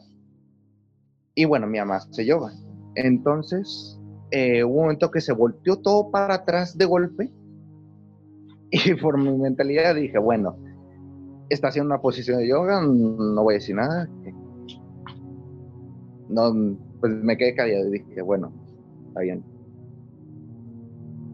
y 1.35 1.45
bueno, 1.45 1.67
mi 1.67 1.79
mamá 1.79 2.01
se 2.11 2.25
yoga. 2.25 2.53
Entonces, 2.95 3.99
eh, 4.31 4.63
hubo 4.63 4.75
un 4.75 4.81
momento 4.81 5.11
que 5.11 5.21
se 5.21 5.33
volteó 5.33 5.77
todo 5.77 6.11
para 6.11 6.35
atrás 6.35 6.77
de 6.77 6.85
golpe 6.85 7.31
y 8.71 8.93
por 8.95 9.17
mi 9.17 9.35
mentalidad 9.37 9.95
dije, 9.95 10.17
bueno, 10.19 10.57
está 11.49 11.69
haciendo 11.69 11.93
una 11.93 12.01
posición 12.01 12.37
de 12.39 12.47
yoga, 12.47 12.81
no 12.81 13.43
voy 13.43 13.55
a 13.55 13.57
decir 13.57 13.75
nada. 13.75 14.09
No, 16.29 16.77
pues 16.99 17.13
me 17.13 17.37
quedé 17.37 17.55
callado 17.55 17.87
y 17.89 17.99
dije, 17.99 18.21
bueno, 18.21 18.51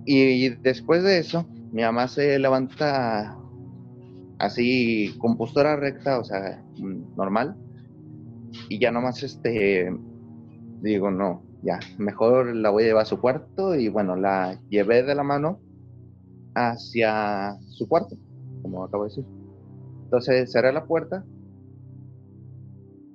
Y, 0.05 0.50
después 0.50 1.03
de 1.03 1.19
eso, 1.19 1.45
mi 1.71 1.83
mamá 1.83 2.07
se 2.07 2.39
levanta 2.39 3.38
así 4.39 5.15
con 5.19 5.38
postura 5.38 5.75
recta, 5.75 6.19
o 6.19 6.24
sea, 6.24 6.63
normal. 7.15 7.55
Y 8.69 8.79
ya 8.79 8.91
nomás 8.91 9.21
este, 9.21 9.95
digo, 10.81 11.12
no, 11.12 11.43
ya, 11.62 11.79
mejor 11.98 12.55
la 12.55 12.69
voy 12.69 12.83
a 12.83 12.88
llevar 12.88 13.03
a 13.03 13.05
su 13.05 13.19
cuarto 13.19 13.75
y 13.75 13.89
bueno, 13.89 14.15
la 14.15 14.59
llevé 14.69 15.03
de 15.03 15.13
la 15.13 15.24
mano 15.24 15.59
hacia 16.55 17.57
su 17.67 17.88
cuarto, 17.88 18.17
como 18.62 18.83
acabo 18.83 19.03
de 19.03 19.09
decir. 19.09 19.25
Entonces 20.05 20.51
cerré 20.51 20.74
la 20.74 20.86
puerta 20.86 21.24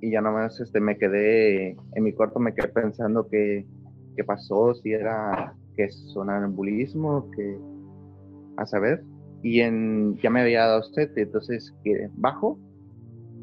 y 0.01 0.13
ya 0.13 0.21
nomás 0.21 0.61
este, 0.61 0.81
me 0.81 0.99
quedé 0.99 1.71
en 1.71 2.05
mi 2.05 2.13
cuarto, 2.13 2.39
me 2.39 2.55
quedé 2.55 2.69
pensando 2.69 3.27
qué, 3.29 3.67
qué 4.15 4.25
pasó, 4.25 4.75
si 4.75 4.93
era 4.93 5.55
que 5.77 5.91
sonambulismo, 5.91 7.31
que 7.31 7.59
a 8.57 8.67
saber. 8.67 9.05
Y 9.43 9.61
en, 9.61 10.17
ya 10.23 10.31
me 10.31 10.41
había 10.41 10.67
dado 10.67 10.81
usted, 10.81 11.11
entonces 11.17 11.75
bajo 12.15 12.59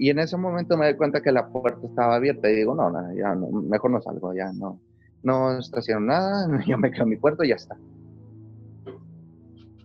y 0.01 0.09
en 0.09 0.17
ese 0.17 0.35
momento 0.35 0.77
me 0.77 0.87
di 0.87 0.95
cuenta 0.95 1.21
que 1.21 1.31
la 1.31 1.49
puerta 1.49 1.85
estaba 1.85 2.15
abierta 2.15 2.49
y 2.49 2.55
digo, 2.55 2.73
no, 2.73 2.89
no 2.89 3.13
ya 3.13 3.35
no, 3.35 3.51
mejor 3.51 3.91
no 3.91 4.01
salgo, 4.01 4.33
ya 4.33 4.51
no, 4.53 4.79
no 5.21 5.59
está 5.59 5.79
haciendo 5.79 6.05
nada, 6.05 6.47
yo 6.67 6.75
me 6.77 6.89
quedo 6.89 7.03
en 7.03 7.09
mi 7.09 7.17
cuarto 7.17 7.43
y 7.43 7.49
ya 7.49 7.55
está. 7.55 7.77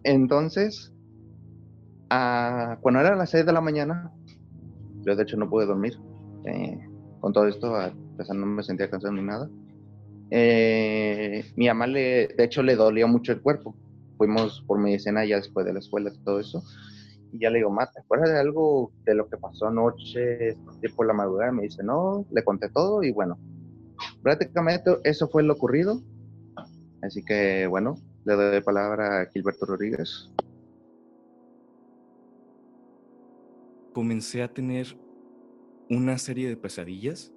Entonces, 0.04 0.90
cuando 2.08 3.00
eran 3.00 3.18
las 3.18 3.28
6 3.28 3.44
de 3.44 3.52
la 3.52 3.60
mañana, 3.60 4.10
yo 5.02 5.16
de 5.16 5.22
hecho 5.22 5.36
no 5.36 5.50
pude 5.50 5.66
dormir. 5.66 5.98
Eh, 6.44 6.78
con 7.20 7.32
todo 7.32 7.46
esto, 7.48 7.74
a 7.74 7.92
pesar 8.16 8.36
no 8.36 8.46
me 8.46 8.62
sentía 8.62 8.88
cansado 8.88 9.12
ni 9.12 9.22
nada. 9.22 9.50
Eh, 10.30 11.44
mi 11.56 11.66
mamá, 11.66 11.86
le, 11.86 12.28
de 12.28 12.44
hecho, 12.44 12.62
le 12.62 12.76
dolía 12.76 13.06
mucho 13.06 13.32
el 13.32 13.40
cuerpo. 13.40 13.74
Fuimos 14.16 14.64
por 14.66 14.78
medicina 14.78 15.24
ya 15.24 15.36
después 15.36 15.66
de 15.66 15.72
la 15.72 15.78
escuela 15.78 16.10
y 16.12 16.24
todo 16.24 16.40
eso. 16.40 16.62
Y 17.32 17.40
ya 17.40 17.50
le 17.50 17.58
digo, 17.58 17.74
¿te 17.92 18.00
acuerdas 18.00 18.30
de 18.30 18.38
algo 18.38 18.92
de 19.04 19.14
lo 19.14 19.28
que 19.28 19.36
pasó 19.36 19.66
anoche, 19.66 20.56
por 20.94 21.06
la 21.06 21.12
madrugada? 21.12 21.52
Me 21.52 21.64
dice, 21.64 21.82
no, 21.82 22.24
le 22.30 22.44
conté 22.44 22.68
todo 22.70 23.02
y 23.02 23.12
bueno, 23.12 23.38
prácticamente 24.22 24.96
eso 25.04 25.28
fue 25.28 25.42
lo 25.42 25.54
ocurrido. 25.54 26.00
Así 27.02 27.22
que 27.24 27.66
bueno, 27.66 27.96
le 28.24 28.34
doy 28.34 28.60
palabra 28.62 29.20
a 29.20 29.26
Gilberto 29.26 29.66
Rodríguez. 29.66 30.30
comencé 33.96 34.42
a 34.42 34.52
tener 34.52 34.94
una 35.88 36.18
serie 36.18 36.50
de 36.50 36.58
pesadillas. 36.58 37.32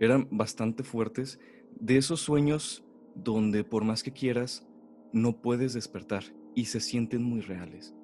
Eran 0.00 0.26
bastante 0.32 0.82
fuertes, 0.82 1.38
de 1.80 1.96
esos 1.96 2.20
sueños 2.20 2.84
donde 3.14 3.64
por 3.64 3.84
más 3.84 4.02
que 4.02 4.12
quieras, 4.12 4.66
no 5.12 5.40
puedes 5.40 5.72
despertar 5.74 6.24
y 6.54 6.66
se 6.66 6.80
sienten 6.80 7.22
muy 7.22 7.40
reales. 7.40 7.94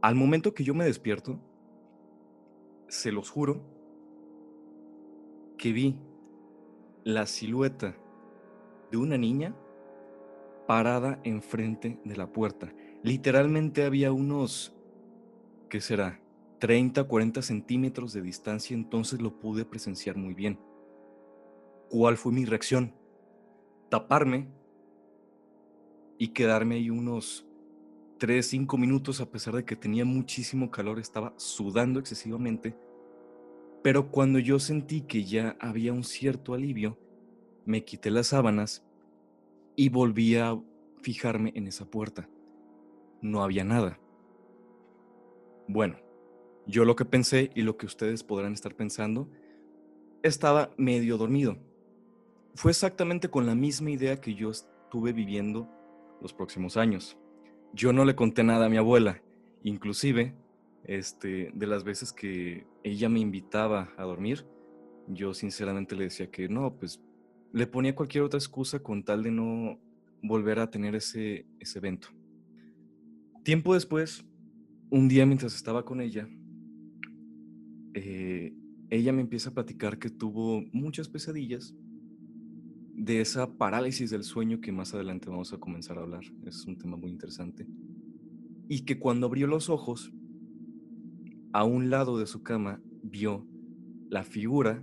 Al 0.00 0.14
momento 0.14 0.54
que 0.54 0.64
yo 0.64 0.74
me 0.74 0.84
despierto, 0.84 1.40
se 2.88 3.10
los 3.10 3.30
juro, 3.30 3.62
que 5.58 5.72
vi 5.72 5.96
la 7.02 7.26
silueta 7.26 7.96
de 8.90 8.96
una 8.98 9.16
niña 9.16 9.56
parada 10.66 11.20
enfrente 11.24 11.98
de 12.04 12.16
la 12.16 12.32
puerta. 12.32 12.72
Literalmente 13.02 13.84
había 13.84 14.12
unos, 14.12 14.74
¿qué 15.68 15.80
será? 15.80 16.20
30, 16.58 17.04
40 17.04 17.42
centímetros 17.42 18.12
de 18.12 18.22
distancia, 18.22 18.74
entonces 18.74 19.20
lo 19.20 19.38
pude 19.38 19.64
presenciar 19.64 20.16
muy 20.16 20.34
bien. 20.34 20.58
¿Cuál 21.88 22.16
fue 22.16 22.32
mi 22.32 22.44
reacción? 22.44 22.92
Taparme 23.88 24.48
y 26.18 26.28
quedarme 26.28 26.76
ahí 26.76 26.90
unos 26.90 27.46
3, 28.18 28.46
5 28.46 28.78
minutos 28.78 29.20
a 29.20 29.30
pesar 29.30 29.54
de 29.54 29.64
que 29.64 29.76
tenía 29.76 30.04
muchísimo 30.04 30.70
calor, 30.70 30.98
estaba 30.98 31.34
sudando 31.36 32.00
excesivamente. 32.00 32.76
Pero 33.82 34.10
cuando 34.10 34.38
yo 34.38 34.58
sentí 34.58 35.02
que 35.02 35.24
ya 35.24 35.56
había 35.60 35.92
un 35.92 36.02
cierto 36.02 36.54
alivio, 36.54 36.98
me 37.64 37.84
quité 37.84 38.10
las 38.10 38.28
sábanas 38.28 38.84
y 39.76 39.90
volví 39.90 40.36
a 40.36 40.58
fijarme 41.02 41.52
en 41.54 41.68
esa 41.68 41.84
puerta. 41.84 42.28
No 43.20 43.42
había 43.42 43.64
nada. 43.64 44.00
Bueno, 45.68 45.96
yo 46.66 46.84
lo 46.84 46.96
que 46.96 47.04
pensé 47.04 47.50
y 47.54 47.62
lo 47.62 47.76
que 47.76 47.86
ustedes 47.86 48.24
podrán 48.24 48.52
estar 48.54 48.74
pensando, 48.74 49.28
estaba 50.22 50.72
medio 50.76 51.18
dormido. 51.18 51.58
Fue 52.56 52.70
exactamente 52.70 53.28
con 53.28 53.44
la 53.44 53.54
misma 53.54 53.90
idea 53.90 54.18
que 54.18 54.34
yo 54.34 54.50
estuve 54.50 55.12
viviendo 55.12 55.68
los 56.22 56.32
próximos 56.32 56.78
años. 56.78 57.18
Yo 57.74 57.92
no 57.92 58.06
le 58.06 58.16
conté 58.16 58.44
nada 58.44 58.64
a 58.64 58.68
mi 58.70 58.78
abuela, 58.78 59.22
inclusive 59.62 60.34
este, 60.84 61.50
de 61.52 61.66
las 61.66 61.84
veces 61.84 62.14
que 62.14 62.66
ella 62.82 63.10
me 63.10 63.20
invitaba 63.20 63.92
a 63.98 64.04
dormir, 64.04 64.46
yo 65.06 65.34
sinceramente 65.34 65.96
le 65.96 66.04
decía 66.04 66.30
que 66.30 66.48
no, 66.48 66.74
pues 66.78 67.02
le 67.52 67.66
ponía 67.66 67.94
cualquier 67.94 68.24
otra 68.24 68.38
excusa 68.38 68.78
con 68.78 69.04
tal 69.04 69.22
de 69.22 69.32
no 69.32 69.78
volver 70.22 70.58
a 70.58 70.70
tener 70.70 70.94
ese, 70.94 71.44
ese 71.60 71.78
evento. 71.78 72.08
Tiempo 73.44 73.74
después, 73.74 74.24
un 74.88 75.08
día 75.08 75.26
mientras 75.26 75.54
estaba 75.54 75.84
con 75.84 76.00
ella, 76.00 76.26
eh, 77.92 78.54
ella 78.88 79.12
me 79.12 79.20
empieza 79.20 79.50
a 79.50 79.54
platicar 79.54 79.98
que 79.98 80.08
tuvo 80.08 80.62
muchas 80.72 81.06
pesadillas 81.10 81.74
de 82.96 83.20
esa 83.20 83.52
parálisis 83.52 84.10
del 84.10 84.24
sueño 84.24 84.60
que 84.60 84.72
más 84.72 84.94
adelante 84.94 85.28
vamos 85.28 85.52
a 85.52 85.58
comenzar 85.58 85.98
a 85.98 86.02
hablar. 86.02 86.24
Es 86.46 86.64
un 86.64 86.78
tema 86.78 86.96
muy 86.96 87.10
interesante. 87.10 87.66
Y 88.68 88.84
que 88.84 88.98
cuando 88.98 89.26
abrió 89.26 89.46
los 89.46 89.68
ojos, 89.68 90.12
a 91.52 91.64
un 91.64 91.90
lado 91.90 92.18
de 92.18 92.26
su 92.26 92.42
cama 92.42 92.80
vio 93.02 93.46
la 94.08 94.24
figura 94.24 94.82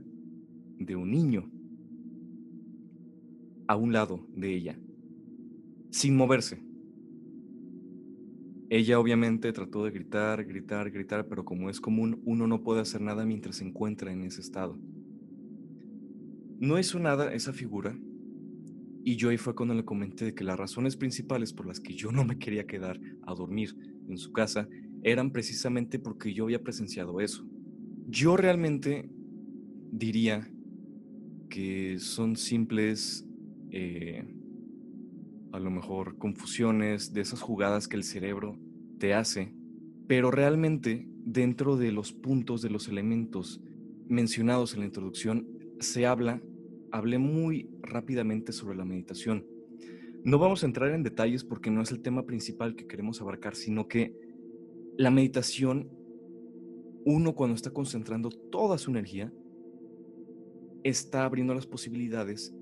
de 0.78 0.96
un 0.96 1.10
niño. 1.10 1.52
A 3.68 3.76
un 3.76 3.94
lado 3.94 4.28
de 4.36 4.54
ella, 4.54 4.80
sin 5.90 6.16
moverse. 6.16 6.62
Ella 8.70 9.00
obviamente 9.00 9.52
trató 9.54 9.86
de 9.86 9.92
gritar, 9.92 10.46
gritar, 10.46 10.92
gritar, 10.92 11.28
pero 11.28 11.46
como 11.46 11.70
es 11.70 11.82
común, 11.82 12.22
uno 12.26 12.46
no 12.46 12.64
puede 12.64 12.82
hacer 12.82 13.02
nada 13.02 13.26
mientras 13.26 13.58
se 13.58 13.66
encuentra 13.66 14.12
en 14.12 14.24
ese 14.24 14.42
estado. 14.42 14.78
No 16.64 16.80
hizo 16.80 16.98
nada 16.98 17.34
esa 17.34 17.52
figura 17.52 17.94
y 19.04 19.18
yo 19.18 19.28
ahí 19.28 19.38
fue 19.38 19.54
cuando 19.54 19.74
le 19.74 19.84
comenté 19.84 20.24
de 20.24 20.34
que 20.34 20.46
las 20.46 20.58
razones 20.58 20.96
principales 20.96 21.52
por 21.52 21.68
las 21.68 21.82
que 21.82 21.94
yo 21.94 22.14
no 22.14 22.24
me 22.24 22.40
quería 22.40 22.66
quedar 22.66 23.02
a 23.28 23.34
dormir 23.34 23.76
en 24.08 24.18
su 24.18 24.32
casa 24.32 24.70
eran 25.04 25.32
precisamente 25.32 26.00
porque 26.00 26.34
yo 26.34 26.46
había 26.46 26.64
presenciado 26.64 27.20
eso. 27.20 27.46
Yo 28.08 28.38
realmente 28.38 29.10
diría 29.92 30.50
que 31.50 32.00
son 32.00 32.38
simples 32.38 33.28
eh, 33.72 34.26
a 35.52 35.60
lo 35.60 35.70
mejor 35.70 36.18
confusiones, 36.18 37.12
de 37.12 37.20
esas 37.20 37.42
jugadas 37.42 37.90
que 37.90 37.98
el 37.98 38.06
cerebro 38.06 38.58
te 39.00 39.14
hace, 39.14 39.54
pero 40.08 40.32
realmente 40.32 41.10
dentro 41.26 41.76
de 41.76 41.92
los 41.92 42.14
puntos, 42.14 42.62
de 42.62 42.70
los 42.70 42.88
elementos 42.88 43.60
mencionados 44.08 44.76
en 44.76 44.80
la 44.80 44.86
introducción, 44.86 45.46
se 45.82 46.06
habla, 46.06 46.42
hablé 46.94 47.18
muy 47.18 47.72
rápidamente 47.82 48.54
sobre 48.54 48.78
la 48.78 48.86
meditación. 48.86 49.46
No 50.24 50.38
vamos 50.38 50.64
a 50.64 50.68
entrar 50.68 50.92
en 50.92 51.02
detalles 51.02 51.44
porque 51.44 51.72
no 51.72 51.82
es 51.82 51.92
el 51.92 52.02
tema 52.02 52.24
principal 52.24 52.76
que 52.76 52.86
queremos 52.86 53.20
abarcar, 53.20 53.56
sino 53.56 53.88
que 53.88 54.16
la 54.96 55.10
meditación, 55.10 55.90
uno 57.04 57.34
cuando 57.34 57.56
está 57.56 57.72
concentrando 57.72 58.30
toda 58.30 58.78
su 58.78 58.92
energía, 58.92 59.34
está 60.84 61.26
abriendo 61.26 61.56
las 61.56 61.66
posibilidades 61.66 62.56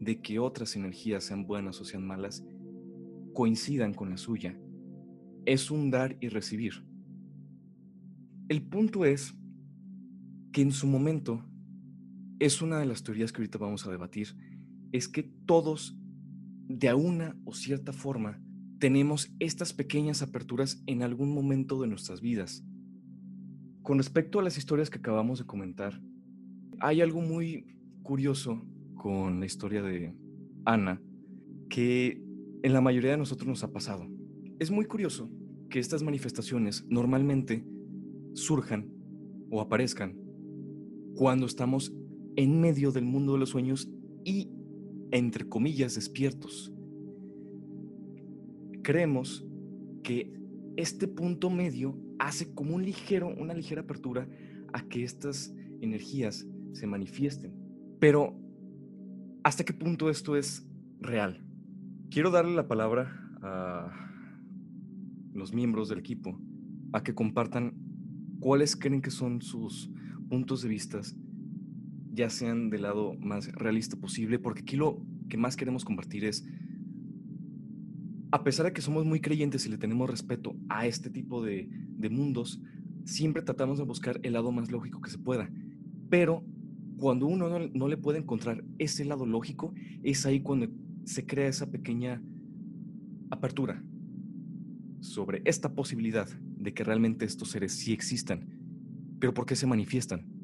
de 0.00 0.20
que 0.20 0.40
otras 0.40 0.74
energías, 0.74 1.22
sean 1.22 1.46
buenas 1.46 1.80
o 1.80 1.84
sean 1.84 2.04
malas, 2.04 2.44
coincidan 3.32 3.94
con 3.94 4.10
la 4.10 4.16
suya. 4.16 4.58
Es 5.46 5.70
un 5.70 5.92
dar 5.92 6.16
y 6.20 6.28
recibir. 6.28 6.84
El 8.48 8.62
punto 8.62 9.04
es 9.04 9.32
que 10.52 10.60
en 10.60 10.72
su 10.72 10.88
momento, 10.88 11.44
es 12.40 12.62
una 12.62 12.78
de 12.78 12.86
las 12.86 13.04
teorías 13.04 13.32
que 13.32 13.42
ahorita 13.42 13.58
vamos 13.58 13.86
a 13.86 13.90
debatir, 13.90 14.34
es 14.92 15.08
que 15.08 15.22
todos, 15.22 15.96
de 16.66 16.92
una 16.94 17.36
o 17.44 17.52
cierta 17.52 17.92
forma, 17.92 18.42
tenemos 18.78 19.30
estas 19.38 19.74
pequeñas 19.74 20.22
aperturas 20.22 20.82
en 20.86 21.02
algún 21.02 21.34
momento 21.34 21.80
de 21.80 21.86
nuestras 21.86 22.22
vidas. 22.22 22.64
Con 23.82 23.98
respecto 23.98 24.40
a 24.40 24.42
las 24.42 24.56
historias 24.56 24.88
que 24.88 24.98
acabamos 24.98 25.38
de 25.38 25.44
comentar, 25.44 26.00
hay 26.80 27.02
algo 27.02 27.20
muy 27.20 27.76
curioso 28.02 28.66
con 28.94 29.38
la 29.38 29.46
historia 29.46 29.82
de 29.82 30.14
Ana 30.64 31.00
que 31.68 32.22
en 32.62 32.72
la 32.72 32.80
mayoría 32.80 33.12
de 33.12 33.18
nosotros 33.18 33.48
nos 33.48 33.64
ha 33.64 33.72
pasado. 33.72 34.08
Es 34.58 34.70
muy 34.70 34.86
curioso 34.86 35.30
que 35.68 35.78
estas 35.78 36.02
manifestaciones 36.02 36.86
normalmente 36.88 37.64
surjan 38.32 38.90
o 39.50 39.60
aparezcan 39.60 40.16
cuando 41.14 41.46
estamos 41.46 41.92
en 42.40 42.58
medio 42.58 42.90
del 42.90 43.04
mundo 43.04 43.34
de 43.34 43.38
los 43.38 43.50
sueños 43.50 43.90
y, 44.24 44.50
entre 45.10 45.46
comillas, 45.46 45.94
despiertos. 45.94 46.72
Creemos 48.82 49.46
que 50.02 50.32
este 50.76 51.06
punto 51.06 51.50
medio 51.50 52.00
hace 52.18 52.54
como 52.54 52.74
un 52.74 52.82
ligero, 52.82 53.28
una 53.28 53.52
ligera 53.52 53.82
apertura 53.82 54.26
a 54.72 54.88
que 54.88 55.04
estas 55.04 55.54
energías 55.82 56.46
se 56.72 56.86
manifiesten. 56.86 57.52
Pero, 57.98 58.34
¿hasta 59.44 59.64
qué 59.64 59.74
punto 59.74 60.08
esto 60.08 60.34
es 60.34 60.66
real? 60.98 61.46
Quiero 62.10 62.30
darle 62.30 62.54
la 62.54 62.68
palabra 62.68 63.12
a 63.42 63.92
los 65.34 65.52
miembros 65.52 65.90
del 65.90 65.98
equipo 65.98 66.40
a 66.94 67.02
que 67.02 67.14
compartan 67.14 67.74
cuáles 68.40 68.76
creen 68.76 69.02
que 69.02 69.10
son 69.10 69.42
sus 69.42 69.90
puntos 70.30 70.62
de 70.62 70.70
vista, 70.70 71.00
ya 72.12 72.30
sean 72.30 72.70
del 72.70 72.82
lado 72.82 73.14
más 73.20 73.52
realista 73.52 73.96
posible, 73.96 74.38
porque 74.38 74.62
aquí 74.62 74.76
lo 74.76 75.04
que 75.28 75.36
más 75.36 75.56
queremos 75.56 75.84
compartir 75.84 76.24
es, 76.24 76.44
a 78.32 78.44
pesar 78.44 78.66
de 78.66 78.72
que 78.72 78.82
somos 78.82 79.04
muy 79.04 79.20
creyentes 79.20 79.66
y 79.66 79.70
le 79.70 79.78
tenemos 79.78 80.08
respeto 80.08 80.56
a 80.68 80.86
este 80.86 81.10
tipo 81.10 81.42
de, 81.42 81.68
de 81.70 82.10
mundos, 82.10 82.60
siempre 83.04 83.42
tratamos 83.42 83.78
de 83.78 83.84
buscar 83.84 84.20
el 84.22 84.34
lado 84.34 84.52
más 84.52 84.70
lógico 84.70 85.00
que 85.00 85.10
se 85.10 85.18
pueda, 85.18 85.50
pero 86.08 86.44
cuando 86.96 87.26
uno 87.26 87.48
no, 87.48 87.68
no, 87.72 87.88
le 87.88 87.96
puede 87.96 88.18
encontrar 88.18 88.62
ese 88.78 89.04
lado 89.04 89.24
lógico, 89.24 89.72
es 90.02 90.26
ahí 90.26 90.40
cuando 90.40 90.68
se 91.04 91.24
crea 91.26 91.48
esa 91.48 91.70
pequeña 91.70 92.22
apertura 93.30 93.82
sobre 95.00 95.40
esta 95.44 95.74
posibilidad 95.74 96.28
de 96.28 96.74
que 96.74 96.84
realmente 96.84 97.24
estos 97.24 97.50
seres 97.50 97.72
sí 97.72 97.92
existan, 97.92 98.46
pero 99.18 99.32
¿por 99.32 99.46
qué 99.46 99.56
se 99.56 99.66
manifiestan? 99.66 100.39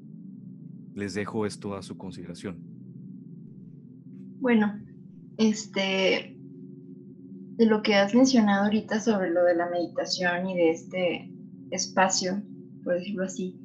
Les 0.97 1.13
dejo 1.13 1.45
esto 1.45 1.77
a 1.77 1.83
su 1.83 1.99
consideración. 1.99 2.57
Bueno, 4.41 4.81
este, 5.37 6.39
de 7.59 7.67
lo 7.67 7.83
que 7.83 7.97
has 7.97 8.15
mencionado 8.15 8.65
ahorita 8.65 8.99
sobre 9.01 9.29
lo 9.31 9.45
de 9.45 9.57
la 9.57 9.69
meditación 9.69 10.49
y 10.49 10.57
de 10.57 10.71
este 10.71 11.31
espacio, 11.71 12.43
por 12.83 12.95
decirlo 12.95 13.25
así, 13.25 13.61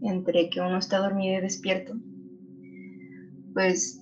entre 0.00 0.48
que 0.48 0.60
uno 0.60 0.78
está 0.78 0.98
dormido 0.98 1.38
y 1.38 1.42
despierto, 1.42 1.94
pues 3.52 4.00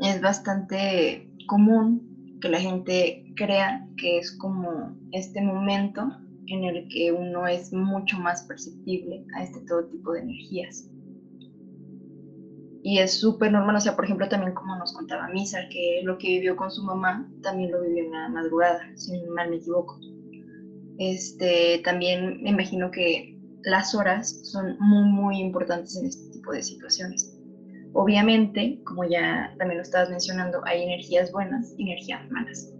es 0.00 0.20
bastante 0.20 1.32
común 1.46 2.38
que 2.40 2.48
la 2.48 2.58
gente 2.58 3.32
crea 3.36 3.86
que 3.96 4.18
es 4.18 4.32
como 4.32 4.96
este 5.12 5.40
momento 5.40 6.10
en 6.48 6.64
el 6.64 6.88
que 6.88 7.12
uno 7.12 7.46
es 7.46 7.72
mucho 7.72 8.18
más 8.18 8.42
perceptible 8.42 9.24
a 9.36 9.44
este 9.44 9.60
todo 9.60 9.84
tipo 9.84 10.12
de 10.12 10.22
energías. 10.22 10.90
Y 12.82 12.98
es 12.98 13.20
súper 13.20 13.52
normal, 13.52 13.76
o 13.76 13.80
sea, 13.80 13.94
por 13.94 14.06
ejemplo, 14.06 14.28
también 14.28 14.54
como 14.54 14.76
nos 14.76 14.94
contaba 14.94 15.28
Misa, 15.28 15.68
que 15.70 16.00
lo 16.02 16.16
que 16.16 16.28
vivió 16.28 16.56
con 16.56 16.70
su 16.70 16.82
mamá 16.82 17.30
también 17.42 17.72
lo 17.72 17.82
vivió 17.82 18.04
en 18.04 18.12
la 18.12 18.28
madrugada, 18.28 18.80
si 18.96 19.20
mal 19.34 19.50
me 19.50 19.56
equivoco. 19.56 19.98
Este, 20.98 21.80
también 21.84 22.42
me 22.42 22.50
imagino 22.50 22.90
que 22.90 23.38
las 23.64 23.94
horas 23.94 24.40
son 24.50 24.76
muy, 24.80 25.04
muy 25.10 25.40
importantes 25.40 25.96
en 25.96 26.06
este 26.06 26.30
tipo 26.30 26.52
de 26.52 26.62
situaciones. 26.62 27.36
Obviamente, 27.92 28.80
como 28.84 29.04
ya 29.04 29.54
también 29.58 29.78
lo 29.78 29.82
estabas 29.82 30.10
mencionando, 30.10 30.62
hay 30.64 30.82
energías 30.82 31.32
buenas 31.32 31.74
y 31.76 31.82
energías 31.82 32.30
malas. 32.30 32.72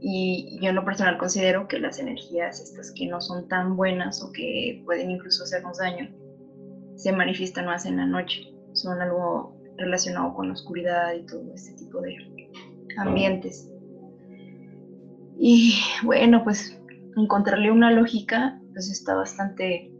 Y 0.00 0.58
yo 0.60 0.68
en 0.68 0.76
lo 0.76 0.84
personal 0.84 1.18
considero 1.18 1.66
que 1.66 1.78
las 1.78 1.98
energías 1.98 2.60
estas 2.60 2.92
que 2.92 3.06
no 3.06 3.20
son 3.20 3.48
tan 3.48 3.76
buenas 3.76 4.22
o 4.22 4.30
que 4.30 4.82
pueden 4.84 5.10
incluso 5.10 5.42
hacernos 5.42 5.78
daño, 5.78 6.08
se 6.96 7.12
manifiestan 7.12 7.66
más 7.66 7.86
en 7.86 7.96
la 7.96 8.06
noche. 8.06 8.57
Son 8.80 9.00
algo 9.00 9.56
relacionado 9.76 10.34
con 10.34 10.48
la 10.48 10.54
oscuridad 10.54 11.12
y 11.14 11.24
todo 11.26 11.42
este 11.54 11.72
tipo 11.74 12.00
de 12.00 12.16
ambientes. 12.96 13.70
Y 15.38 15.74
bueno, 16.04 16.42
pues 16.42 16.80
encontrarle 17.16 17.70
una 17.70 17.90
lógica, 17.90 18.60
pues 18.72 18.90
está 18.90 19.14
bastante 19.14 19.92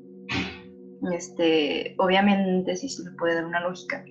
este, 1.12 1.94
obviamente 1.98 2.76
sí 2.76 2.88
se 2.88 3.04
le 3.04 3.10
puede 3.12 3.34
dar 3.34 3.44
una 3.44 3.60
lógica, 3.60 4.04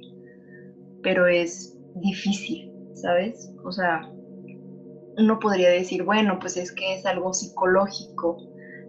pero 1.03 1.27
es 1.27 1.77
difícil, 1.95 2.71
¿sabes? 2.93 3.51
O 3.63 3.71
sea, 3.71 4.01
uno 5.17 5.39
podría 5.39 5.69
decir, 5.69 6.03
bueno, 6.03 6.39
pues 6.39 6.57
es 6.57 6.71
que 6.71 6.93
es 6.93 7.05
algo 7.05 7.33
psicológico, 7.33 8.37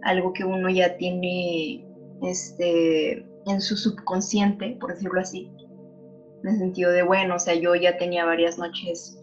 algo 0.03 0.33
que 0.33 0.43
uno 0.43 0.69
ya 0.69 0.95
tiene 0.97 1.85
este, 2.23 3.25
en 3.45 3.61
su 3.61 3.75
subconsciente, 3.75 4.77
por 4.79 4.93
decirlo 4.93 5.19
así, 5.19 5.51
en 6.43 6.49
el 6.49 6.57
sentido 6.57 6.91
de, 6.91 7.03
bueno, 7.03 7.35
o 7.35 7.39
sea, 7.39 7.55
yo 7.55 7.75
ya 7.75 7.97
tenía 7.97 8.25
varias 8.25 8.57
noches 8.57 9.19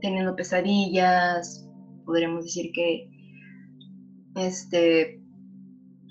teniendo 0.00 0.36
pesadillas, 0.36 1.68
podríamos 2.04 2.44
decir 2.44 2.70
que 2.72 3.08
este, 4.36 5.20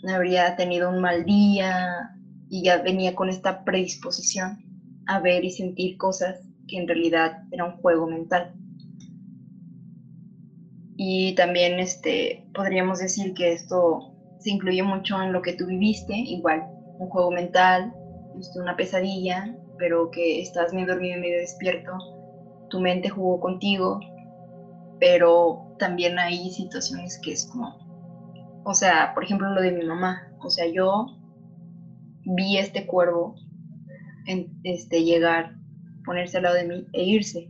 habría 0.07 0.55
tenido 0.55 0.89
un 0.89 1.01
mal 1.01 1.25
día 1.25 2.11
y 2.49 2.63
ya 2.63 2.81
venía 2.81 3.15
con 3.15 3.29
esta 3.29 3.63
predisposición 3.63 4.63
a 5.07 5.19
ver 5.19 5.43
y 5.43 5.51
sentir 5.51 5.97
cosas 5.97 6.39
que 6.67 6.77
en 6.77 6.87
realidad 6.87 7.43
era 7.51 7.65
un 7.65 7.77
juego 7.77 8.07
mental. 8.07 8.53
Y 10.97 11.33
también 11.35 11.79
este, 11.79 12.45
podríamos 12.53 12.99
decir 12.99 13.33
que 13.33 13.53
esto 13.53 14.13
se 14.39 14.51
incluye 14.51 14.83
mucho 14.83 15.21
en 15.21 15.31
lo 15.31 15.41
que 15.41 15.53
tú 15.53 15.65
viviste, 15.65 16.13
igual, 16.13 16.63
un 16.99 17.09
juego 17.09 17.31
mental, 17.31 17.93
una 18.55 18.75
pesadilla, 18.75 19.55
pero 19.79 20.11
que 20.11 20.41
estás 20.41 20.73
medio 20.73 20.93
dormido 20.93 21.17
y 21.17 21.21
medio 21.21 21.37
despierto, 21.39 21.91
tu 22.69 22.79
mente 22.79 23.09
jugó 23.09 23.39
contigo, 23.39 23.99
pero 24.99 25.75
también 25.79 26.19
hay 26.19 26.51
situaciones 26.51 27.19
que 27.23 27.31
es 27.31 27.45
como 27.45 27.89
o 28.63 28.73
sea, 28.73 29.13
por 29.13 29.23
ejemplo, 29.23 29.49
lo 29.49 29.61
de 29.61 29.71
mi 29.71 29.85
mamá. 29.85 30.27
O 30.41 30.49
sea, 30.49 30.67
yo 30.67 31.07
vi 32.23 32.57
este 32.57 32.85
cuervo 32.85 33.35
en, 34.27 34.59
este, 34.63 35.03
llegar, 35.03 35.55
ponerse 36.05 36.37
al 36.37 36.43
lado 36.43 36.55
de 36.55 36.67
mí 36.67 36.87
e 36.93 37.03
irse. 37.03 37.49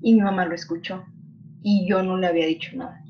Y 0.00 0.14
mi 0.14 0.20
mamá 0.20 0.44
lo 0.44 0.54
escuchó. 0.54 1.04
Y 1.62 1.88
yo 1.88 2.02
no 2.02 2.16
le 2.16 2.26
había 2.26 2.46
dicho 2.46 2.76
nada. 2.76 3.02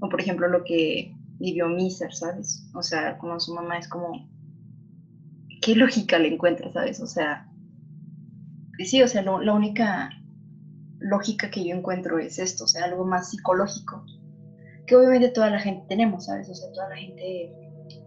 O 0.00 0.08
por 0.08 0.20
ejemplo, 0.20 0.48
lo 0.48 0.64
que 0.64 1.14
vivió 1.38 1.68
Miser, 1.68 2.12
¿sabes? 2.12 2.68
O 2.74 2.82
sea, 2.82 3.18
como 3.18 3.40
su 3.40 3.54
mamá 3.54 3.78
es 3.78 3.88
como... 3.88 4.28
¿Qué 5.62 5.74
lógica 5.74 6.18
le 6.18 6.28
encuentra, 6.28 6.70
sabes? 6.72 7.00
O 7.00 7.06
sea... 7.06 7.49
Sí, 8.84 9.02
o 9.02 9.08
sea, 9.08 9.22
la 9.22 9.52
única 9.52 10.10
lógica 10.98 11.50
que 11.50 11.64
yo 11.64 11.74
encuentro 11.74 12.18
es 12.18 12.38
esto, 12.38 12.64
o 12.64 12.68
sea, 12.68 12.84
algo 12.84 13.04
más 13.04 13.30
psicológico 13.30 14.04
que 14.90 14.96
obviamente 14.96 15.28
toda 15.28 15.50
la 15.50 15.60
gente 15.60 15.84
tenemos, 15.88 16.24
¿sabes? 16.24 16.50
O 16.50 16.54
sea, 16.54 16.72
toda 16.72 16.88
la 16.88 16.96
gente 16.96 17.54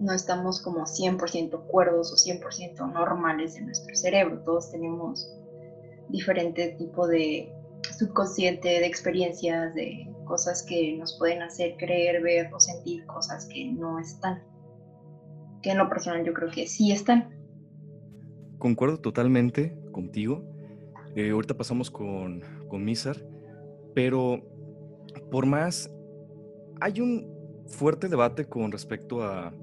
no 0.02 0.12
estamos 0.12 0.62
como 0.62 0.82
100% 0.82 1.66
cuerdos 1.68 2.12
o 2.12 2.18
100% 2.18 2.92
normales 2.92 3.56
en 3.56 3.68
nuestro 3.68 3.96
cerebro, 3.96 4.42
todos 4.44 4.70
tenemos 4.70 5.34
diferente 6.10 6.76
tipo 6.78 7.08
de 7.08 7.54
subconsciente, 7.98 8.68
de 8.68 8.86
experiencias, 8.86 9.74
de 9.76 10.14
cosas 10.26 10.62
que 10.64 10.98
nos 10.98 11.18
pueden 11.18 11.42
hacer 11.42 11.78
creer, 11.78 12.22
ver 12.22 12.54
o 12.54 12.60
sentir 12.60 13.06
cosas 13.06 13.46
que 13.46 13.72
no 13.72 13.98
están. 13.98 14.44
Que 15.62 15.72
en 15.72 15.78
lo 15.78 15.88
personal 15.88 16.26
yo 16.26 16.34
creo 16.34 16.52
que 16.52 16.68
sí 16.68 16.92
están. 16.92 17.30
Concuerdo 18.58 19.00
totalmente 19.00 19.74
contigo. 19.94 20.44
Eh, 21.16 21.30
ahorita 21.30 21.56
pasamos 21.56 21.92
con, 21.92 22.42
con 22.68 22.84
Misar, 22.84 23.18
pero 23.94 24.42
por 25.32 25.46
más, 25.46 25.92
hay 26.82 27.02
un 27.02 27.32
fuerte 27.68 28.10
debate 28.10 28.46
con 28.46 28.72
respecto 28.72 29.24
a 29.24 29.54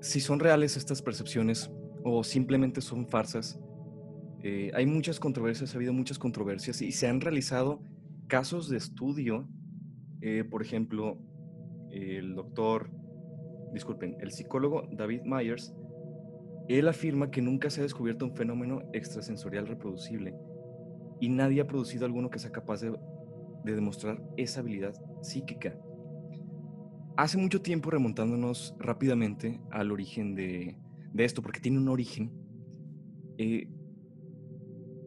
si 0.00 0.20
son 0.20 0.40
reales 0.40 0.76
estas 0.76 1.02
percepciones 1.02 1.70
o 2.02 2.24
simplemente 2.24 2.80
son 2.80 3.06
farsas. 3.06 3.60
Eh, 4.42 4.70
hay 4.74 4.86
muchas 4.86 5.20
controversias, 5.20 5.74
ha 5.74 5.78
habido 5.78 5.92
muchas 5.92 6.18
controversias 6.18 6.80
y 6.80 6.92
se 6.92 7.06
han 7.06 7.20
realizado 7.20 7.82
casos 8.26 8.68
de 8.68 8.78
estudio. 8.78 9.46
Eh, 10.22 10.44
por 10.44 10.62
ejemplo, 10.62 11.18
el 11.90 12.34
doctor, 12.34 12.90
disculpen, 13.72 14.16
el 14.20 14.32
psicólogo 14.32 14.88
David 14.92 15.22
Myers, 15.24 15.74
él 16.78 16.88
afirma 16.88 17.30
que 17.30 17.42
nunca 17.42 17.70
se 17.70 17.80
ha 17.80 17.82
descubierto 17.82 18.24
un 18.24 18.36
fenómeno 18.36 18.82
extrasensorial 18.92 19.66
reproducible 19.66 20.34
y 21.20 21.28
nadie 21.28 21.60
ha 21.60 21.66
producido 21.66 22.06
alguno 22.06 22.30
que 22.30 22.38
sea 22.38 22.52
capaz 22.52 22.80
de, 22.80 22.96
de 23.64 23.74
demostrar 23.74 24.22
esa 24.36 24.60
habilidad 24.60 24.94
psíquica. 25.22 25.76
Hace 27.16 27.36
mucho 27.36 27.60
tiempo, 27.60 27.90
remontándonos 27.90 28.74
rápidamente 28.78 29.60
al 29.70 29.90
origen 29.92 30.34
de, 30.34 30.76
esto, 31.18 31.42
porque 31.42 31.60
tiene 31.60 31.78
un 31.78 31.88
origen, 31.88 32.32
eh, 33.36 33.68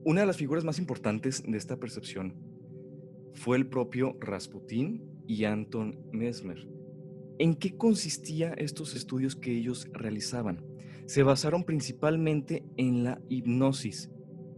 una 0.05 0.21
de 0.21 0.27
las 0.27 0.37
figuras 0.37 0.63
más 0.63 0.79
importantes 0.79 1.41
de 1.47 1.57
esta 1.57 1.77
percepción 1.77 2.35
fue 3.33 3.57
el 3.57 3.67
propio 3.67 4.17
Rasputín 4.19 5.03
y 5.27 5.45
Anton 5.45 5.97
Mesmer. 6.11 6.67
¿En 7.39 7.55
qué 7.55 7.77
consistía 7.77 8.53
estos 8.53 8.95
estudios 8.95 9.35
que 9.35 9.51
ellos 9.51 9.89
realizaban? 9.93 10.63
Se 11.05 11.23
basaron 11.23 11.63
principalmente 11.63 12.63
en 12.77 13.03
la 13.03 13.21
hipnosis. 13.29 14.09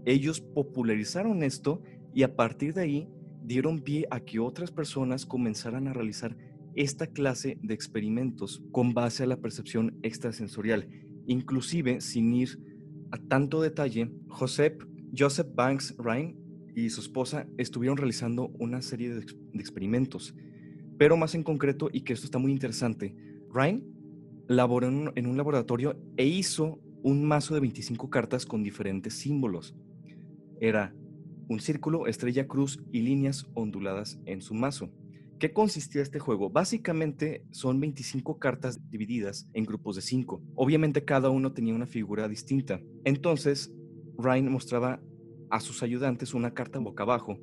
Ellos 0.05 0.41
popularizaron 0.41 1.43
esto 1.43 1.81
y 2.13 2.23
a 2.23 2.36
partir 2.36 2.73
de 2.73 2.81
ahí 2.81 3.10
dieron 3.43 3.81
pie 3.81 4.08
a 4.12 4.19
que 4.19 4.39
otras 4.39 4.71
personas 4.71 5.25
comenzaran 5.25 5.88
a 5.88 5.93
realizar 5.93 6.36
esta 6.75 7.08
clase 7.08 7.58
de 7.62 7.73
experimentos 7.73 8.62
con 8.71 8.93
base 8.93 9.23
a 9.23 9.27
la 9.27 9.38
percepción 9.38 9.97
extrasensorial, 10.03 10.88
inclusive 11.25 12.01
sin 12.01 12.34
ir 12.34 12.60
a 13.12 13.17
tanto 13.17 13.62
detalle, 13.62 14.12
Joseph, 14.27 14.84
Joseph 15.17 15.47
Banks 15.55 15.95
Ryan 15.97 16.36
y 16.75 16.89
su 16.89 17.01
esposa 17.01 17.47
estuvieron 17.58 17.97
realizando 17.97 18.49
una 18.60 18.81
serie 18.81 19.13
de, 19.13 19.25
experimentos, 19.53 20.36
pero 20.97 21.15
más 21.15 21.34
en 21.36 21.43
concreto, 21.43 21.89
y 21.91 22.01
que 22.01 22.13
esto 22.13 22.25
está 22.25 22.39
muy 22.39 22.51
interesante, 22.51 23.15
Ryan 23.53 23.84
laboró 24.47 24.88
en 24.88 25.27
un 25.27 25.38
laboratorio 25.38 25.97
e 26.17 26.25
hizo 26.25 26.79
un 27.03 27.23
mazo 27.23 27.53
de 27.53 27.60
25 27.60 28.10
cartas 28.10 28.45
con 28.45 28.63
diferentes 28.63 29.13
símbolos. 29.13 29.75
Era 30.60 30.95
un 31.47 31.60
círculo, 31.60 32.08
estrella, 32.08 32.47
cruz 32.47 32.81
y 32.91 33.01
líneas 33.01 33.47
onduladas 33.53 34.19
en 34.25 34.41
su 34.41 34.53
mazo. 34.53 34.89
¿Qué 35.38 35.51
consistía 35.51 36.01
este 36.01 36.17
juego? 36.17 36.49
Básicamente 36.49 37.43
son 37.51 37.79
25 37.79 38.39
cartas 38.39 38.79
divididas 38.89 39.47
en 39.53 39.65
grupos 39.65 39.97
de 39.97 40.01
5. 40.01 40.41
Obviamente 40.55 41.03
cada 41.03 41.29
uno 41.29 41.51
tenía 41.51 41.75
una 41.75 41.88
figura 41.88 42.27
distinta. 42.27 42.81
Entonces, 43.03 43.71
Ryan 44.17 44.51
mostraba 44.51 45.01
a 45.49 45.60
sus 45.60 45.84
ayudantes 45.84 46.34
una 46.34 46.53
carta 46.53 46.79
boca 46.79 47.03
abajo 47.03 47.38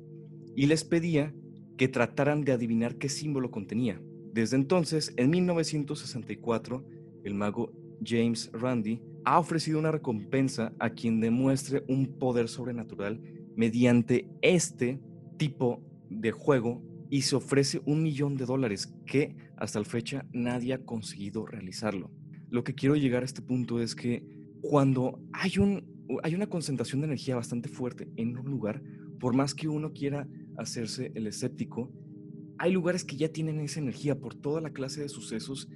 y 0.55 0.65
les 0.65 0.83
pedía 0.83 1.33
que 1.77 1.87
trataran 1.87 2.43
de 2.43 2.51
adivinar 2.51 2.97
qué 2.97 3.09
símbolo 3.09 3.51
contenía. 3.51 4.01
Desde 4.33 4.57
entonces, 4.57 5.13
en 5.15 5.29
1964, 5.29 6.83
el 7.23 7.33
mago 7.33 7.71
James 8.03 8.49
Randi 8.53 9.01
ha 9.25 9.39
ofrecido 9.39 9.79
una 9.79 9.91
recompensa 9.91 10.73
a 10.79 10.89
quien 10.89 11.19
demuestre 11.19 11.83
un 11.87 12.17
poder 12.17 12.49
sobrenatural 12.49 13.21
mediante 13.55 14.29
este 14.41 14.99
tipo 15.37 15.81
de 16.09 16.31
juego 16.31 16.83
y 17.09 17.21
se 17.21 17.35
ofrece 17.35 17.81
un 17.85 18.03
millón 18.03 18.35
de 18.37 18.45
dólares 18.45 18.93
que 19.05 19.35
hasta 19.57 19.79
la 19.79 19.85
fecha 19.85 20.25
nadie 20.33 20.73
ha 20.73 20.83
conseguido 20.83 21.45
realizarlo. 21.45 22.11
Lo 22.49 22.63
que 22.63 22.73
quiero 22.73 22.95
llegar 22.95 23.21
a 23.21 23.25
este 23.25 23.41
punto 23.41 23.79
es 23.79 23.95
que 23.95 24.25
cuando 24.61 25.19
hay, 25.31 25.57
un, 25.59 25.85
hay 26.23 26.35
una 26.35 26.47
concentración 26.47 27.01
de 27.01 27.07
energía 27.07 27.35
bastante 27.35 27.69
fuerte 27.69 28.09
en 28.15 28.37
un 28.37 28.45
lugar, 28.45 28.81
por 29.19 29.35
más 29.35 29.53
que 29.53 29.67
uno 29.67 29.93
quiera 29.93 30.27
hacerse 30.57 31.11
el 31.15 31.27
escéptico, 31.27 31.91
hay 32.57 32.71
lugares 32.71 33.03
que 33.03 33.15
ya 33.15 33.29
tienen 33.29 33.59
esa 33.59 33.79
energía 33.79 34.19
por 34.19 34.35
toda 34.35 34.61
la 34.61 34.71
clase 34.71 35.01
de 35.01 35.09
sucesos 35.09 35.69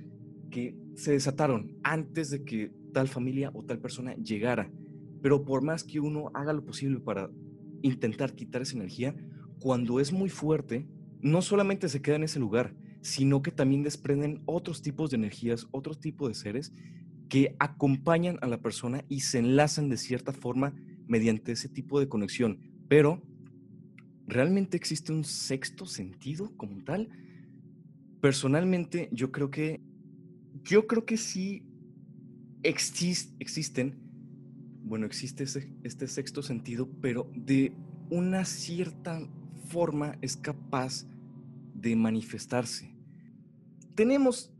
que 0.49 0.75
se 0.95 1.11
desataron 1.11 1.77
antes 1.83 2.29
de 2.29 2.43
que 2.43 2.71
tal 2.93 3.07
familia 3.07 3.51
o 3.53 3.63
tal 3.63 3.79
persona 3.79 4.15
llegara. 4.15 4.71
Pero 5.21 5.43
por 5.43 5.61
más 5.61 5.83
que 5.83 5.99
uno 5.99 6.31
haga 6.33 6.53
lo 6.53 6.63
posible 6.65 6.99
para 6.99 7.29
intentar 7.81 8.33
quitar 8.33 8.61
esa 8.61 8.75
energía, 8.75 9.15
cuando 9.59 9.99
es 9.99 10.11
muy 10.11 10.29
fuerte, 10.29 10.87
no 11.21 11.41
solamente 11.41 11.89
se 11.89 12.01
queda 12.01 12.15
en 12.17 12.23
ese 12.23 12.39
lugar, 12.39 12.75
sino 13.01 13.41
que 13.41 13.51
también 13.51 13.83
desprenden 13.83 14.41
otros 14.45 14.81
tipos 14.81 15.09
de 15.09 15.17
energías, 15.17 15.67
otros 15.71 15.99
tipos 15.99 16.29
de 16.29 16.35
seres 16.35 16.73
que 17.29 17.55
acompañan 17.59 18.37
a 18.41 18.47
la 18.47 18.61
persona 18.61 19.03
y 19.09 19.21
se 19.21 19.39
enlazan 19.39 19.89
de 19.89 19.97
cierta 19.97 20.31
forma 20.31 20.73
mediante 21.07 21.51
ese 21.51 21.69
tipo 21.69 21.99
de 21.99 22.07
conexión. 22.07 22.59
Pero, 22.87 23.21
¿realmente 24.27 24.77
existe 24.77 25.11
un 25.11 25.23
sexto 25.23 25.85
sentido 25.85 26.55
como 26.55 26.83
tal? 26.83 27.09
Personalmente, 28.21 29.09
yo 29.11 29.31
creo 29.31 29.49
que, 29.51 29.81
yo 30.63 30.87
creo 30.87 31.05
que 31.05 31.17
sí 31.17 31.63
existen, 32.63 33.99
bueno, 34.83 35.05
existe 35.05 35.45
este 35.83 36.07
sexto 36.07 36.41
sentido, 36.41 36.89
pero 37.01 37.29
de 37.35 37.73
una 38.09 38.45
cierta 38.45 39.19
forma 39.67 40.17
es 40.21 40.37
capaz 40.37 41.05
de 41.73 41.95
manifestarse. 41.95 42.95
Tenemos 43.95 44.51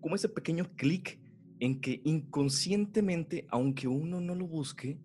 como 0.00 0.16
ese 0.16 0.28
pequeño 0.28 0.74
clic 0.76 1.18
en 1.60 1.80
que 1.80 2.00
inconscientemente, 2.04 3.46
aunque 3.48 3.88
uno 3.88 4.20
no 4.20 4.34
lo 4.34 4.46
busque, 4.46 4.98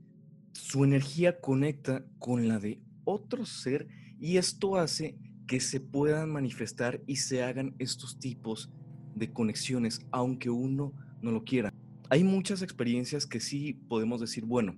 su 0.52 0.84
energía 0.84 1.40
conecta 1.40 2.04
con 2.18 2.48
la 2.48 2.60
de 2.60 2.82
otro 3.04 3.46
ser 3.46 3.88
y 4.20 4.38
esto 4.38 4.76
hace 4.76 5.18
que 5.48 5.60
se 5.60 5.80
puedan 5.80 6.32
manifestar 6.32 7.02
y 7.06 7.18
se 7.18 7.44
hagan 7.44 7.76
estos 7.78 8.20
tipos 8.20 8.72
de 9.18 9.32
conexiones, 9.32 10.06
aunque 10.12 10.50
uno 10.50 10.94
no 11.22 11.32
lo 11.32 11.44
quiera. 11.44 11.74
Hay 12.10 12.24
muchas 12.24 12.62
experiencias 12.62 13.26
que 13.26 13.40
sí 13.40 13.74
podemos 13.88 14.22
decir, 14.22 14.46
bueno, 14.46 14.76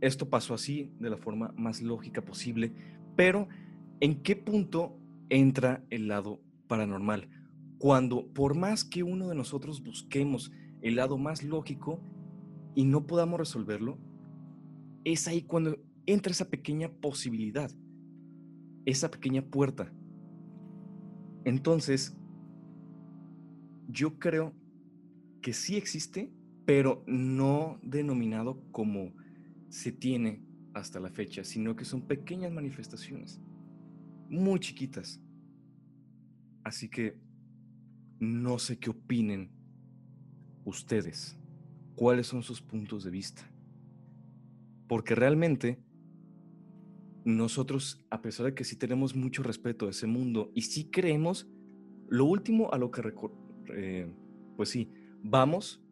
esto 0.00 0.28
pasó 0.28 0.54
así 0.54 0.92
de 0.98 1.10
la 1.10 1.16
forma 1.16 1.52
más 1.56 1.80
lógica 1.80 2.22
posible, 2.22 2.72
pero 3.16 3.48
¿En 4.00 4.22
qué 4.22 4.36
punto 4.36 4.98
entra 5.30 5.84
el 5.88 6.08
lado 6.08 6.42
paranormal? 6.66 7.28
Cuando 7.78 8.26
por 8.34 8.54
más 8.56 8.84
que 8.84 9.02
uno 9.02 9.28
de 9.28 9.34
nosotros 9.34 9.82
busquemos 9.82 10.52
el 10.82 10.96
lado 10.96 11.16
más 11.16 11.42
lógico 11.42 12.00
y 12.74 12.84
no 12.84 13.06
podamos 13.06 13.38
resolverlo, 13.38 13.98
es 15.04 15.28
ahí 15.28 15.42
cuando 15.42 15.78
entra 16.06 16.32
esa 16.32 16.50
pequeña 16.50 16.90
posibilidad, 16.90 17.70
esa 18.84 19.10
pequeña 19.10 19.42
puerta. 19.42 19.92
Entonces, 21.44 22.16
yo 23.88 24.18
creo 24.18 24.52
que 25.42 25.52
sí 25.52 25.76
existe, 25.76 26.32
pero 26.64 27.04
no 27.06 27.78
denominado 27.82 28.62
como 28.72 29.12
se 29.68 29.92
tiene 29.92 30.42
hasta 30.72 31.00
la 31.00 31.10
fecha, 31.10 31.44
sino 31.44 31.76
que 31.76 31.84
son 31.84 32.02
pequeñas 32.02 32.52
manifestaciones 32.52 33.40
muy 34.28 34.60
chiquitas. 34.60 35.20
Así 36.62 36.88
que 36.88 37.18
no 38.18 38.58
sé 38.58 38.78
qué 38.78 38.90
opinen 38.90 39.50
ustedes, 40.64 41.36
cuáles 41.94 42.26
son 42.26 42.42
sus 42.42 42.60
puntos 42.62 43.04
de 43.04 43.10
vista. 43.10 43.42
Porque 44.88 45.14
realmente 45.14 45.82
nosotros, 47.24 48.04
a 48.10 48.20
pesar 48.22 48.46
de 48.46 48.54
que 48.54 48.64
sí 48.64 48.76
tenemos 48.76 49.14
mucho 49.14 49.42
respeto 49.42 49.86
a 49.86 49.90
ese 49.90 50.06
mundo 50.06 50.50
y 50.54 50.62
sí 50.62 50.90
creemos, 50.90 51.48
lo 52.08 52.26
último 52.26 52.72
a 52.72 52.78
lo 52.78 52.90
que, 52.90 53.02
eh, 53.74 54.10
pues 54.56 54.70
sí, 54.70 54.90
vamos 55.22 55.82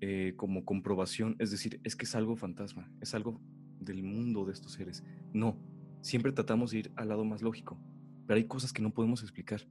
eh, 0.00 0.34
como 0.36 0.64
comprobación, 0.64 1.36
es 1.38 1.50
decir, 1.50 1.80
es 1.84 1.94
que 1.94 2.04
es 2.06 2.14
algo 2.14 2.36
fantasma, 2.36 2.90
es 3.00 3.14
algo 3.14 3.40
del 3.78 4.02
mundo 4.02 4.44
de 4.44 4.52
estos 4.52 4.72
seres. 4.72 5.04
No, 5.32 5.56
siempre 6.00 6.32
tratamos 6.32 6.72
de 6.72 6.78
ir 6.78 6.92
al 6.96 7.08
lado 7.08 7.24
más 7.24 7.42
lógico, 7.42 7.78
pero 8.26 8.36
hay 8.36 8.44
cosas 8.44 8.72
que 8.72 8.82
no 8.82 8.92
podemos 8.92 9.22
explicar, 9.22 9.62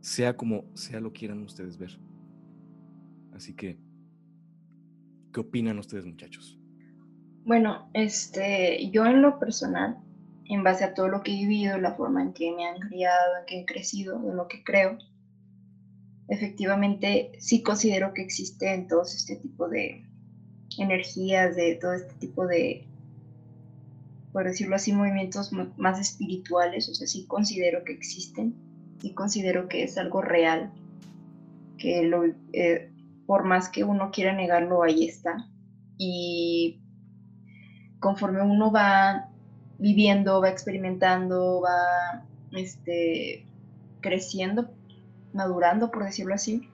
sea 0.00 0.36
como 0.36 0.64
sea 0.74 1.00
lo 1.00 1.12
quieran 1.12 1.42
ustedes 1.42 1.78
ver. 1.78 1.98
Así 3.32 3.54
que, 3.54 3.78
¿qué 5.32 5.40
opinan 5.40 5.78
ustedes 5.78 6.04
muchachos? 6.04 6.58
Bueno, 7.44 7.90
este, 7.94 8.88
yo 8.92 9.04
en 9.06 9.20
lo 9.20 9.40
personal, 9.40 9.98
en 10.44 10.62
base 10.62 10.84
a 10.84 10.94
todo 10.94 11.08
lo 11.08 11.22
que 11.22 11.32
he 11.32 11.40
vivido, 11.40 11.78
la 11.78 11.94
forma 11.94 12.22
en 12.22 12.32
que 12.32 12.52
me 12.52 12.66
han 12.66 12.78
criado, 12.78 13.38
en 13.40 13.46
que 13.46 13.60
he 13.60 13.64
crecido, 13.66 14.16
en 14.30 14.36
lo 14.36 14.46
que 14.46 14.62
creo, 14.62 14.98
efectivamente 16.28 17.32
sí 17.38 17.62
considero 17.62 18.14
que 18.14 18.22
existen 18.22 18.88
todos 18.88 19.14
este 19.14 19.36
tipo 19.36 19.68
de 19.68 20.04
energías, 20.78 21.56
de 21.56 21.74
todo 21.76 21.92
este 21.92 22.14
tipo 22.14 22.46
de 22.46 22.86
por 24.32 24.44
decirlo 24.44 24.76
así, 24.76 24.92
movimientos 24.92 25.52
más 25.76 26.00
espirituales, 26.00 26.88
o 26.88 26.94
sea, 26.94 27.06
sí 27.06 27.26
considero 27.26 27.84
que 27.84 27.92
existen, 27.92 28.54
sí 29.00 29.12
considero 29.12 29.68
que 29.68 29.82
es 29.82 29.98
algo 29.98 30.22
real, 30.22 30.72
que 31.76 32.02
lo, 32.02 32.24
eh, 32.54 32.90
por 33.26 33.44
más 33.44 33.68
que 33.68 33.84
uno 33.84 34.10
quiera 34.10 34.32
negarlo, 34.32 34.82
ahí 34.82 35.06
está. 35.06 35.48
Y 35.98 36.80
conforme 38.00 38.42
uno 38.42 38.72
va 38.72 39.28
viviendo, 39.78 40.40
va 40.40 40.48
experimentando, 40.48 41.60
va 41.60 42.24
este, 42.52 43.46
creciendo, 44.00 44.70
madurando, 45.32 45.90
por 45.90 46.04
decirlo 46.04 46.34
así, 46.34 46.68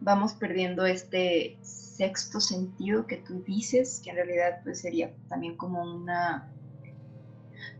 vamos 0.00 0.34
perdiendo 0.34 0.84
este 0.86 1.58
sexto 1.62 2.40
sentido 2.40 3.06
que 3.06 3.18
tú 3.18 3.42
dices, 3.44 4.00
que 4.02 4.10
en 4.10 4.16
realidad 4.16 4.60
pues, 4.64 4.80
sería 4.80 5.12
también 5.28 5.56
como 5.56 5.82
una 5.82 6.50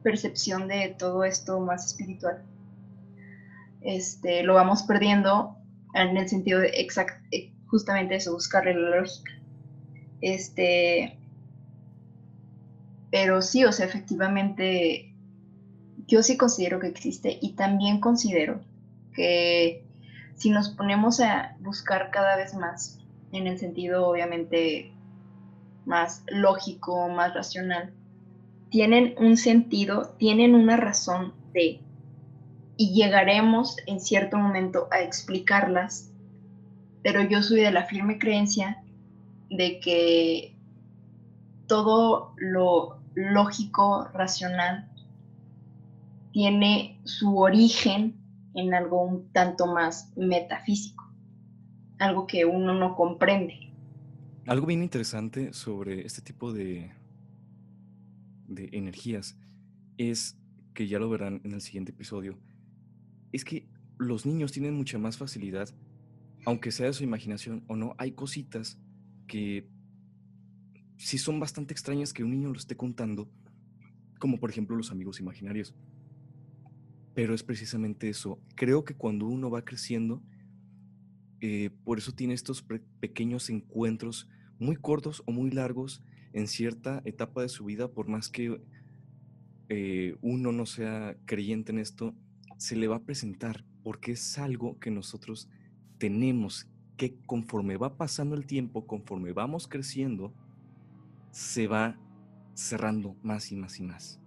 percepción 0.02 0.68
de 0.68 0.94
todo 0.98 1.24
esto 1.24 1.60
más 1.60 1.86
espiritual. 1.86 2.42
Este, 3.80 4.42
lo 4.44 4.54
vamos 4.54 4.84
perdiendo 4.84 5.56
en 5.94 6.16
el 6.16 6.28
sentido 6.28 6.60
de 6.60 6.68
exact, 6.68 7.24
eh, 7.32 7.52
justamente 7.66 8.16
eso, 8.16 8.32
buscarle 8.32 8.74
la 8.74 9.00
lógica. 9.00 9.32
Este, 10.20 11.18
pero 13.10 13.42
sí, 13.42 13.64
o 13.64 13.72
sea, 13.72 13.86
efectivamente, 13.86 15.14
yo 16.06 16.22
sí 16.22 16.36
considero 16.36 16.78
que 16.78 16.86
existe 16.86 17.38
y 17.40 17.54
también 17.54 18.00
considero 18.00 18.60
que 19.14 19.84
si 20.34 20.50
nos 20.50 20.70
ponemos 20.70 21.20
a 21.20 21.56
buscar 21.60 22.10
cada 22.10 22.36
vez 22.36 22.54
más, 22.54 22.98
en 23.32 23.46
el 23.46 23.58
sentido 23.58 24.06
obviamente 24.08 24.92
más 25.84 26.24
lógico, 26.28 27.08
más 27.08 27.34
racional, 27.34 27.92
tienen 28.70 29.14
un 29.18 29.36
sentido, 29.36 30.14
tienen 30.18 30.54
una 30.54 30.76
razón 30.76 31.34
de, 31.52 31.80
y 32.76 32.94
llegaremos 32.94 33.76
en 33.86 34.00
cierto 34.00 34.38
momento 34.38 34.88
a 34.90 35.00
explicarlas, 35.00 36.10
pero 37.02 37.22
yo 37.22 37.42
soy 37.42 37.60
de 37.60 37.72
la 37.72 37.84
firme 37.84 38.18
creencia 38.18 38.82
de 39.50 39.80
que 39.80 40.56
todo 41.66 42.32
lo 42.36 42.98
lógico, 43.14 44.08
racional, 44.14 44.88
tiene 46.32 46.98
su 47.04 47.38
origen 47.38 48.21
en 48.54 48.74
algo 48.74 49.02
un 49.02 49.32
tanto 49.32 49.66
más 49.66 50.12
metafísico, 50.16 51.04
algo 51.98 52.26
que 52.26 52.44
uno 52.44 52.74
no 52.74 52.94
comprende. 52.94 53.72
Algo 54.46 54.66
bien 54.66 54.82
interesante 54.82 55.52
sobre 55.52 56.04
este 56.04 56.20
tipo 56.20 56.52
de, 56.52 56.90
de 58.48 58.68
energías 58.72 59.38
es 59.98 60.38
que 60.74 60.88
ya 60.88 60.98
lo 60.98 61.08
verán 61.08 61.40
en 61.44 61.52
el 61.52 61.60
siguiente 61.60 61.92
episodio, 61.92 62.38
es 63.30 63.44
que 63.44 63.68
los 63.98 64.26
niños 64.26 64.52
tienen 64.52 64.74
mucha 64.74 64.98
más 64.98 65.16
facilidad, 65.16 65.68
aunque 66.44 66.72
sea 66.72 66.86
de 66.86 66.92
su 66.92 67.04
imaginación 67.04 67.64
o 67.68 67.76
no, 67.76 67.94
hay 67.98 68.12
cositas 68.12 68.78
que 69.26 69.68
sí 70.96 71.18
son 71.18 71.40
bastante 71.40 71.72
extrañas 71.72 72.12
que 72.12 72.24
un 72.24 72.30
niño 72.30 72.50
lo 72.50 72.58
esté 72.58 72.76
contando, 72.76 73.28
como 74.18 74.38
por 74.38 74.50
ejemplo 74.50 74.76
los 74.76 74.90
amigos 74.90 75.20
imaginarios. 75.20 75.74
Pero 77.14 77.34
es 77.34 77.42
precisamente 77.42 78.08
eso. 78.08 78.38
Creo 78.54 78.84
que 78.84 78.94
cuando 78.94 79.26
uno 79.26 79.50
va 79.50 79.64
creciendo, 79.64 80.22
eh, 81.40 81.70
por 81.84 81.98
eso 81.98 82.12
tiene 82.12 82.34
estos 82.34 82.64
pequeños 83.00 83.50
encuentros 83.50 84.28
muy 84.58 84.76
cortos 84.76 85.22
o 85.26 85.32
muy 85.32 85.50
largos 85.50 86.02
en 86.32 86.46
cierta 86.46 87.02
etapa 87.04 87.42
de 87.42 87.48
su 87.48 87.64
vida, 87.64 87.88
por 87.88 88.08
más 88.08 88.28
que 88.28 88.62
eh, 89.68 90.16
uno 90.22 90.52
no 90.52 90.66
sea 90.66 91.16
creyente 91.26 91.72
en 91.72 91.78
esto, 91.78 92.14
se 92.58 92.76
le 92.76 92.88
va 92.88 92.96
a 92.96 93.02
presentar, 93.02 93.64
porque 93.82 94.12
es 94.12 94.38
algo 94.38 94.78
que 94.78 94.90
nosotros 94.90 95.48
tenemos 95.98 96.68
que 96.96 97.16
conforme 97.26 97.76
va 97.76 97.96
pasando 97.96 98.36
el 98.36 98.46
tiempo, 98.46 98.86
conforme 98.86 99.32
vamos 99.32 99.66
creciendo, 99.66 100.32
se 101.32 101.66
va 101.66 101.98
cerrando 102.54 103.16
más 103.22 103.50
y 103.50 103.56
más 103.56 103.80
y 103.80 103.82
más. 103.82 104.20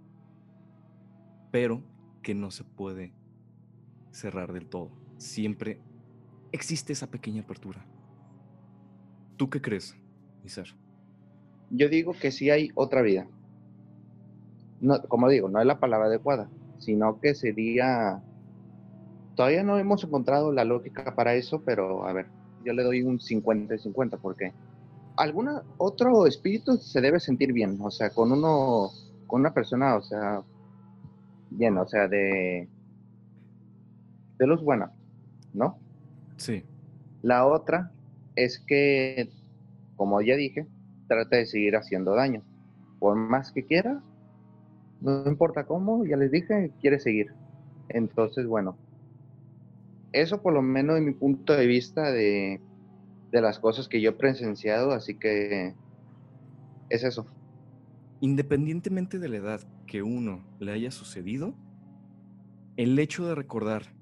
Pero 1.52 1.84
que 2.26 2.34
no 2.34 2.50
se 2.50 2.64
puede 2.64 3.14
cerrar 4.10 4.52
del 4.52 4.66
todo. 4.66 4.90
Siempre 5.20 5.80
existe 6.52 6.92
esa 6.92 7.06
pequeña 7.06 7.44
apertura. 7.44 7.86
¿Tú 9.38 9.48
qué 9.52 9.62
crees, 9.62 9.96
Isar? 10.44 10.66
Yo 11.70 11.88
digo 11.88 12.14
que 12.20 12.32
sí 12.32 12.50
hay 12.50 12.72
otra 12.74 13.04
vida. 13.04 13.28
No, 14.82 15.04
como 15.04 15.30
digo, 15.30 15.50
no 15.50 15.60
es 15.60 15.68
la 15.68 15.80
palabra 15.80 16.08
adecuada, 16.08 16.50
sino 16.80 17.20
que 17.20 17.36
sería... 17.36 18.24
Todavía 19.36 19.62
no 19.62 19.78
hemos 19.78 20.04
encontrado 20.04 20.52
la 20.52 20.66
lógica 20.66 21.14
para 21.14 21.36
eso, 21.36 21.62
pero 21.64 22.08
a 22.08 22.14
ver, 22.14 22.26
yo 22.66 22.74
le 22.74 22.82
doy 22.82 23.04
un 23.04 23.20
50-50 23.20 24.18
porque 24.20 24.52
alguna 25.16 25.62
otro 25.78 26.26
espíritu 26.26 26.78
se 26.78 27.02
debe 27.02 27.20
sentir 27.20 27.54
bien, 27.54 27.78
o 27.80 27.92
sea, 27.92 28.10
con 28.10 28.32
uno, 28.32 28.90
con 29.28 29.42
una 29.42 29.54
persona, 29.54 29.96
o 29.96 30.02
sea, 30.02 30.44
bien, 31.58 31.78
o 31.78 31.88
sea, 31.88 32.08
de, 32.08 32.68
de 34.38 34.48
luz 34.48 34.62
buena, 34.62 34.91
¿no? 35.54 35.78
Sí. 36.38 36.63
La 37.22 37.46
otra 37.46 37.91
es 38.36 38.60
que, 38.60 39.30
como 39.96 40.22
ya 40.22 40.36
dije, 40.36 40.68
trata 41.08 41.38
de 41.38 41.46
seguir 41.46 41.76
haciendo 41.76 42.15
daño. 42.15 42.44
Por 43.00 43.15
más 43.15 43.52
que 43.52 43.65
quiera, 43.65 44.02
no 45.02 45.24
importa 45.28 45.65
cómo, 45.65 46.06
ya 46.06 46.18
les 46.18 46.32
dije, 46.32 46.72
quiere 46.82 47.00
seguir. 47.00 47.34
Entonces, 47.89 48.48
bueno, 48.48 48.78
eso 50.12 50.41
por 50.41 50.54
lo 50.54 50.62
menos 50.62 50.96
de 50.96 51.02
mi 51.02 51.13
punto 51.13 51.54
de 51.54 51.68
vista 51.68 52.12
de, 52.12 52.62
de 53.32 53.41
las 53.41 53.60
cosas 53.60 53.88
que 53.88 54.02
yo 54.02 54.12
he 54.12 54.13
presenciado, 54.13 54.91
así 54.91 55.15
que 55.15 55.74
es 56.89 57.04
eso. 57.04 57.26
Independientemente 58.22 59.20
de 59.20 59.30
la 59.30 59.38
edad 59.38 59.62
que 59.86 60.04
uno 60.04 60.43
le 60.60 60.71
haya 60.71 60.91
sucedido, 60.91 61.56
el 62.78 62.98
hecho 63.00 63.26
de 63.26 63.36
recordar, 63.36 63.95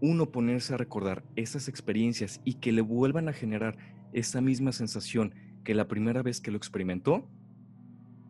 uno 0.00 0.30
ponerse 0.30 0.74
a 0.74 0.76
recordar 0.76 1.24
esas 1.34 1.68
experiencias 1.68 2.40
y 2.44 2.54
que 2.54 2.72
le 2.72 2.82
vuelvan 2.82 3.28
a 3.28 3.32
generar 3.32 3.76
esa 4.12 4.40
misma 4.40 4.72
sensación 4.72 5.34
que 5.64 5.74
la 5.74 5.88
primera 5.88 6.22
vez 6.22 6.40
que 6.40 6.50
lo 6.50 6.56
experimentó, 6.56 7.28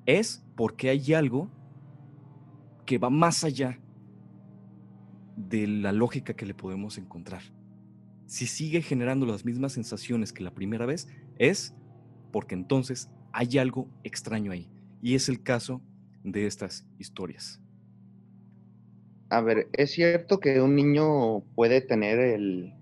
es 0.07 0.45
porque 0.57 0.89
hay 0.89 1.13
algo 1.13 1.51
que 2.87 2.97
va 2.99 3.11
más 3.11 3.45
allá 3.45 3.79
de 5.37 5.67
la 5.67 5.93
lógica 5.93 6.35
que 6.35 6.47
le 6.47 6.55
podemos 6.55 6.97
encontrar. 6.97 7.43
Si 8.27 8.47
sigue 8.47 8.81
generando 8.83 9.27
las 9.27 9.45
mismas 9.45 9.73
sensaciones 9.73 10.33
que 10.33 10.43
la 10.43 10.55
primera 10.55 10.87
vez, 10.87 11.09
es 11.39 11.75
porque 12.33 12.55
entonces 12.55 13.11
hay 13.33 13.59
algo 13.59 13.89
extraño 14.03 14.53
ahí. 14.53 14.71
Y 15.01 15.15
es 15.15 15.29
el 15.29 15.43
caso 15.43 15.83
de 16.25 16.47
estas 16.47 16.87
historias. 16.99 17.61
A 19.31 19.41
ver, 19.41 19.69
es 19.73 19.93
cierto 19.93 20.41
que 20.41 20.61
un 20.61 20.75
niño 20.75 21.41
puede 21.55 21.81
tener 21.81 22.19
el, 22.19 22.73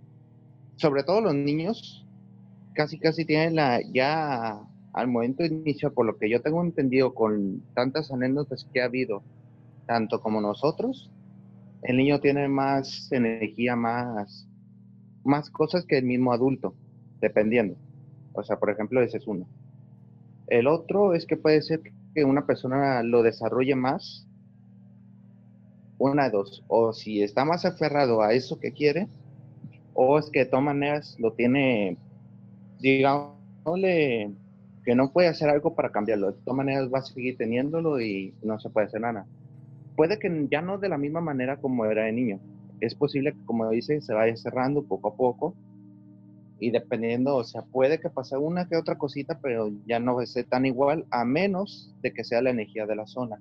sobre 0.76 1.02
todo 1.02 1.20
los 1.20 1.34
niños, 1.34 2.06
casi 2.74 2.98
casi 2.98 3.24
tienen 3.24 3.56
la, 3.56 3.80
ya 3.92 4.60
al 4.92 5.08
momento 5.08 5.42
de 5.42 5.48
inicio, 5.48 5.92
por 5.92 6.06
lo 6.06 6.16
que 6.18 6.30
yo 6.30 6.40
tengo 6.40 6.62
entendido 6.62 7.14
con 7.14 7.62
tantas 7.74 8.10
anécdotas 8.10 8.68
que 8.72 8.80
ha 8.80 8.84
habido, 8.84 9.22
tanto 9.86 10.20
como 10.20 10.40
nosotros, 10.40 11.10
el 11.82 11.96
niño 11.96 12.20
tiene 12.20 12.48
más 12.48 13.10
energía, 13.12 13.76
más, 13.76 14.48
más 15.24 15.50
cosas 15.50 15.84
que 15.84 15.98
el 15.98 16.04
mismo 16.04 16.32
adulto, 16.32 16.74
dependiendo. 17.20 17.76
O 18.32 18.42
sea, 18.42 18.58
por 18.58 18.70
ejemplo, 18.70 19.02
ese 19.02 19.18
es 19.18 19.26
uno. 19.26 19.46
El 20.46 20.66
otro 20.66 21.14
es 21.14 21.26
que 21.26 21.36
puede 21.36 21.60
ser 21.62 21.82
que 22.16 22.24
una 22.24 22.46
persona 22.46 23.02
lo 23.02 23.22
desarrolle 23.22 23.76
más, 23.76 24.26
una 25.98 26.24
de 26.24 26.30
dos, 26.30 26.64
o 26.66 26.94
si 26.94 27.22
está 27.22 27.44
más 27.44 27.66
aferrado 27.66 28.22
a 28.22 28.32
eso 28.32 28.58
que 28.58 28.72
quiere, 28.72 29.06
o 29.92 30.18
es 30.18 30.30
que 30.30 30.40
de 30.40 30.46
todas 30.46 30.64
maneras 30.64 31.14
lo 31.18 31.34
tiene, 31.34 31.98
digámosle, 32.80 34.30
que 34.82 34.94
no 34.94 35.12
puede 35.12 35.28
hacer 35.28 35.50
algo 35.50 35.74
para 35.74 35.92
cambiarlo, 35.92 36.32
de 36.32 36.38
todas 36.38 36.56
maneras 36.56 36.88
va 36.92 37.00
a 37.00 37.02
seguir 37.02 37.36
teniéndolo 37.36 38.00
y 38.00 38.32
no 38.42 38.58
se 38.58 38.70
puede 38.70 38.86
hacer 38.86 39.02
nada. 39.02 39.26
Puede 39.94 40.18
que 40.18 40.48
ya 40.50 40.62
no 40.62 40.78
de 40.78 40.88
la 40.88 40.96
misma 40.96 41.20
manera 41.20 41.58
como 41.58 41.84
era 41.84 42.04
de 42.04 42.12
niño, 42.12 42.40
es 42.80 42.94
posible 42.94 43.34
que, 43.34 43.44
como 43.44 43.68
dice, 43.68 44.00
se 44.00 44.14
vaya 44.14 44.34
cerrando 44.36 44.84
poco 44.84 45.08
a 45.08 45.16
poco, 45.16 45.54
y 46.58 46.70
dependiendo, 46.70 47.36
o 47.36 47.44
sea, 47.44 47.62
puede 47.62 48.00
que 48.00 48.08
pase 48.08 48.36
una 48.36 48.66
que 48.66 48.76
otra 48.76 48.96
cosita, 48.96 49.38
pero 49.42 49.70
ya 49.86 49.98
no 50.00 50.24
ser 50.24 50.46
tan 50.46 50.64
igual, 50.64 51.04
a 51.10 51.24
menos 51.24 51.94
de 52.02 52.12
que 52.12 52.24
sea 52.24 52.40
la 52.40 52.50
energía 52.50 52.86
de 52.86 52.96
la 52.96 53.06
zona. 53.06 53.38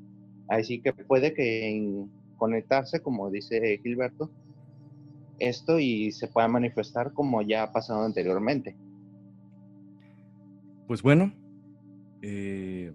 Así 0.48 0.82
que 0.82 0.92
puede 0.94 1.34
que 1.34 2.06
conectarse, 2.38 3.00
como 3.00 3.32
dice 3.32 3.80
Gilberto, 3.82 4.30
esto 5.40 5.80
y 5.80 6.12
se 6.12 6.28
pueda 6.28 6.48
manifestar 6.48 7.14
como 7.14 7.42
ya 7.42 7.64
ha 7.64 7.72
pasado 7.72 8.04
anteriormente. 8.04 8.76
Pues 10.88 11.02
bueno, 11.02 11.34
eh, 12.22 12.94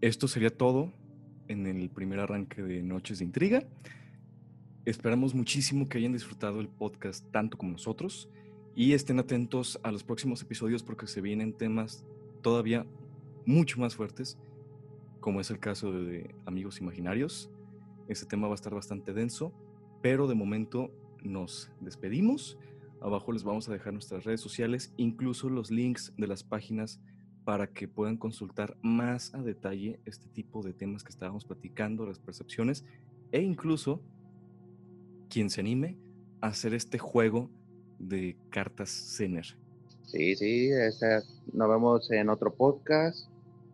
esto 0.00 0.28
sería 0.28 0.50
todo 0.50 0.92
en 1.48 1.66
el 1.66 1.88
primer 1.88 2.20
arranque 2.20 2.62
de 2.62 2.82
Noches 2.82 3.18
de 3.18 3.24
Intriga. 3.24 3.62
Esperamos 4.84 5.34
muchísimo 5.34 5.88
que 5.88 5.98
hayan 5.98 6.12
disfrutado 6.12 6.60
el 6.60 6.68
podcast 6.68 7.24
tanto 7.30 7.58
como 7.58 7.72
nosotros 7.72 8.28
y 8.78 8.92
estén 8.92 9.18
atentos 9.18 9.80
a 9.82 9.90
los 9.90 10.04
próximos 10.04 10.40
episodios 10.40 10.84
porque 10.84 11.08
se 11.08 11.20
vienen 11.20 11.52
temas 11.52 12.06
todavía 12.42 12.86
mucho 13.44 13.80
más 13.80 13.96
fuertes, 13.96 14.38
como 15.18 15.40
es 15.40 15.50
el 15.50 15.58
caso 15.58 15.90
de 15.90 16.32
Amigos 16.46 16.80
Imaginarios. 16.80 17.50
Este 18.06 18.24
tema 18.24 18.46
va 18.46 18.52
a 18.52 18.54
estar 18.54 18.72
bastante 18.72 19.12
denso, 19.12 19.52
pero 20.00 20.28
de 20.28 20.36
momento 20.36 20.92
nos 21.24 21.72
despedimos. 21.80 22.56
Abajo 23.00 23.32
les 23.32 23.42
vamos 23.42 23.68
a 23.68 23.72
dejar 23.72 23.94
nuestras 23.94 24.22
redes 24.22 24.40
sociales, 24.40 24.94
incluso 24.96 25.50
los 25.50 25.72
links 25.72 26.14
de 26.16 26.28
las 26.28 26.44
páginas 26.44 27.00
para 27.44 27.72
que 27.72 27.88
puedan 27.88 28.16
consultar 28.16 28.76
más 28.80 29.34
a 29.34 29.42
detalle 29.42 29.98
este 30.04 30.28
tipo 30.28 30.62
de 30.62 30.72
temas 30.72 31.02
que 31.02 31.10
estábamos 31.10 31.44
platicando, 31.44 32.06
las 32.06 32.20
percepciones, 32.20 32.84
e 33.32 33.42
incluso 33.42 34.00
quien 35.28 35.50
se 35.50 35.62
anime 35.62 35.98
a 36.40 36.46
hacer 36.46 36.74
este 36.74 36.98
juego 36.98 37.50
de 37.98 38.36
cartas 38.50 39.16
Zener. 39.16 39.46
Sí, 40.04 40.34
sí, 40.36 40.70
nos 41.52 41.68
vemos 41.68 42.10
en 42.10 42.30
otro 42.30 42.54
podcast, 42.54 43.28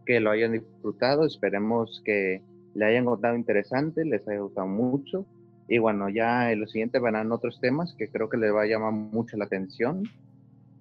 que 0.05 0.21
lo 0.21 0.31
hayan 0.31 0.53
disfrutado, 0.53 1.25
esperemos 1.25 2.03
que 2.05 2.43
le 2.75 2.85
hayan 2.85 3.05
gustado 3.05 3.37
interesante, 3.37 4.05
les 4.05 4.27
haya 4.27 4.41
gustado 4.41 4.67
mucho. 4.67 5.27
Y 5.69 5.79
bueno, 5.79 6.09
ya 6.09 6.53
en 6.53 6.61
lo 6.61 6.67
siguiente 6.67 6.99
verán 6.99 7.33
otros 7.33 7.61
temas 7.61 7.95
que 7.97 8.09
creo 8.09 8.29
que 8.29 8.37
les 8.37 8.53
va 8.53 8.63
a 8.63 8.67
llamar 8.67 8.93
mucho 8.93 9.37
la 9.37 9.45
atención. 9.45 10.03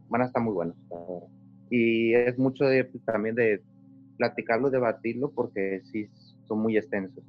Van 0.09 0.23
a 0.23 0.25
estar 0.25 0.41
muy 0.41 0.53
buenos. 0.53 0.75
Y 1.69 2.13
es 2.13 2.37
mucho 2.37 2.65
de, 2.65 2.83
también 3.05 3.35
de 3.35 3.61
platicarlo, 4.17 4.69
debatirlo, 4.69 5.31
porque 5.31 5.81
sí 5.91 6.09
son 6.47 6.59
muy 6.59 6.77
extensos. 6.77 7.23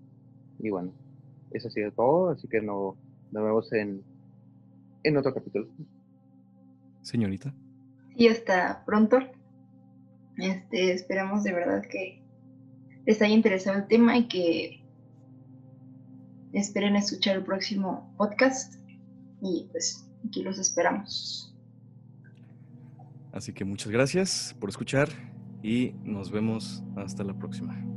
Y 0.59 0.71
bueno, 0.71 0.93
eso 1.51 1.69
ha 1.69 1.71
sido 1.71 1.93
todo, 1.93 2.31
así 2.31 2.49
que 2.49 2.61
no, 2.61 2.97
nos 3.31 3.45
vemos 3.45 3.73
en, 3.73 4.03
en 5.03 5.17
otro 5.17 5.33
capítulo. 5.33 5.69
Señorita. 7.05 7.55
Y 8.17 8.29
hasta 8.29 8.85
pronto. 8.85 9.19
Este, 10.39 10.93
esperamos 10.93 11.45
de 11.45 11.53
verdad 11.53 11.83
que 11.83 12.23
les 13.07 13.23
haya 13.23 13.35
interesado 13.35 13.79
el 13.79 13.87
tema 13.87 14.17
y 14.17 14.27
que 14.27 14.85
esperen 16.53 16.97
escuchar 16.97 17.37
el 17.37 17.45
próximo 17.45 18.13
podcast. 18.17 18.75
Y 19.43 19.69
pues 19.71 20.09
aquí 20.27 20.43
los 20.43 20.59
esperamos. 20.59 21.55
Así 23.33 23.53
que 23.53 23.65
muchas 23.65 23.93
gracias 23.93 24.57
por 24.59 24.71
escuchar 24.71 25.09
y 25.63 25.93
nos 26.05 26.31
vemos 26.31 26.83
hasta 26.97 27.23
la 27.23 27.37
próxima. 27.37 27.94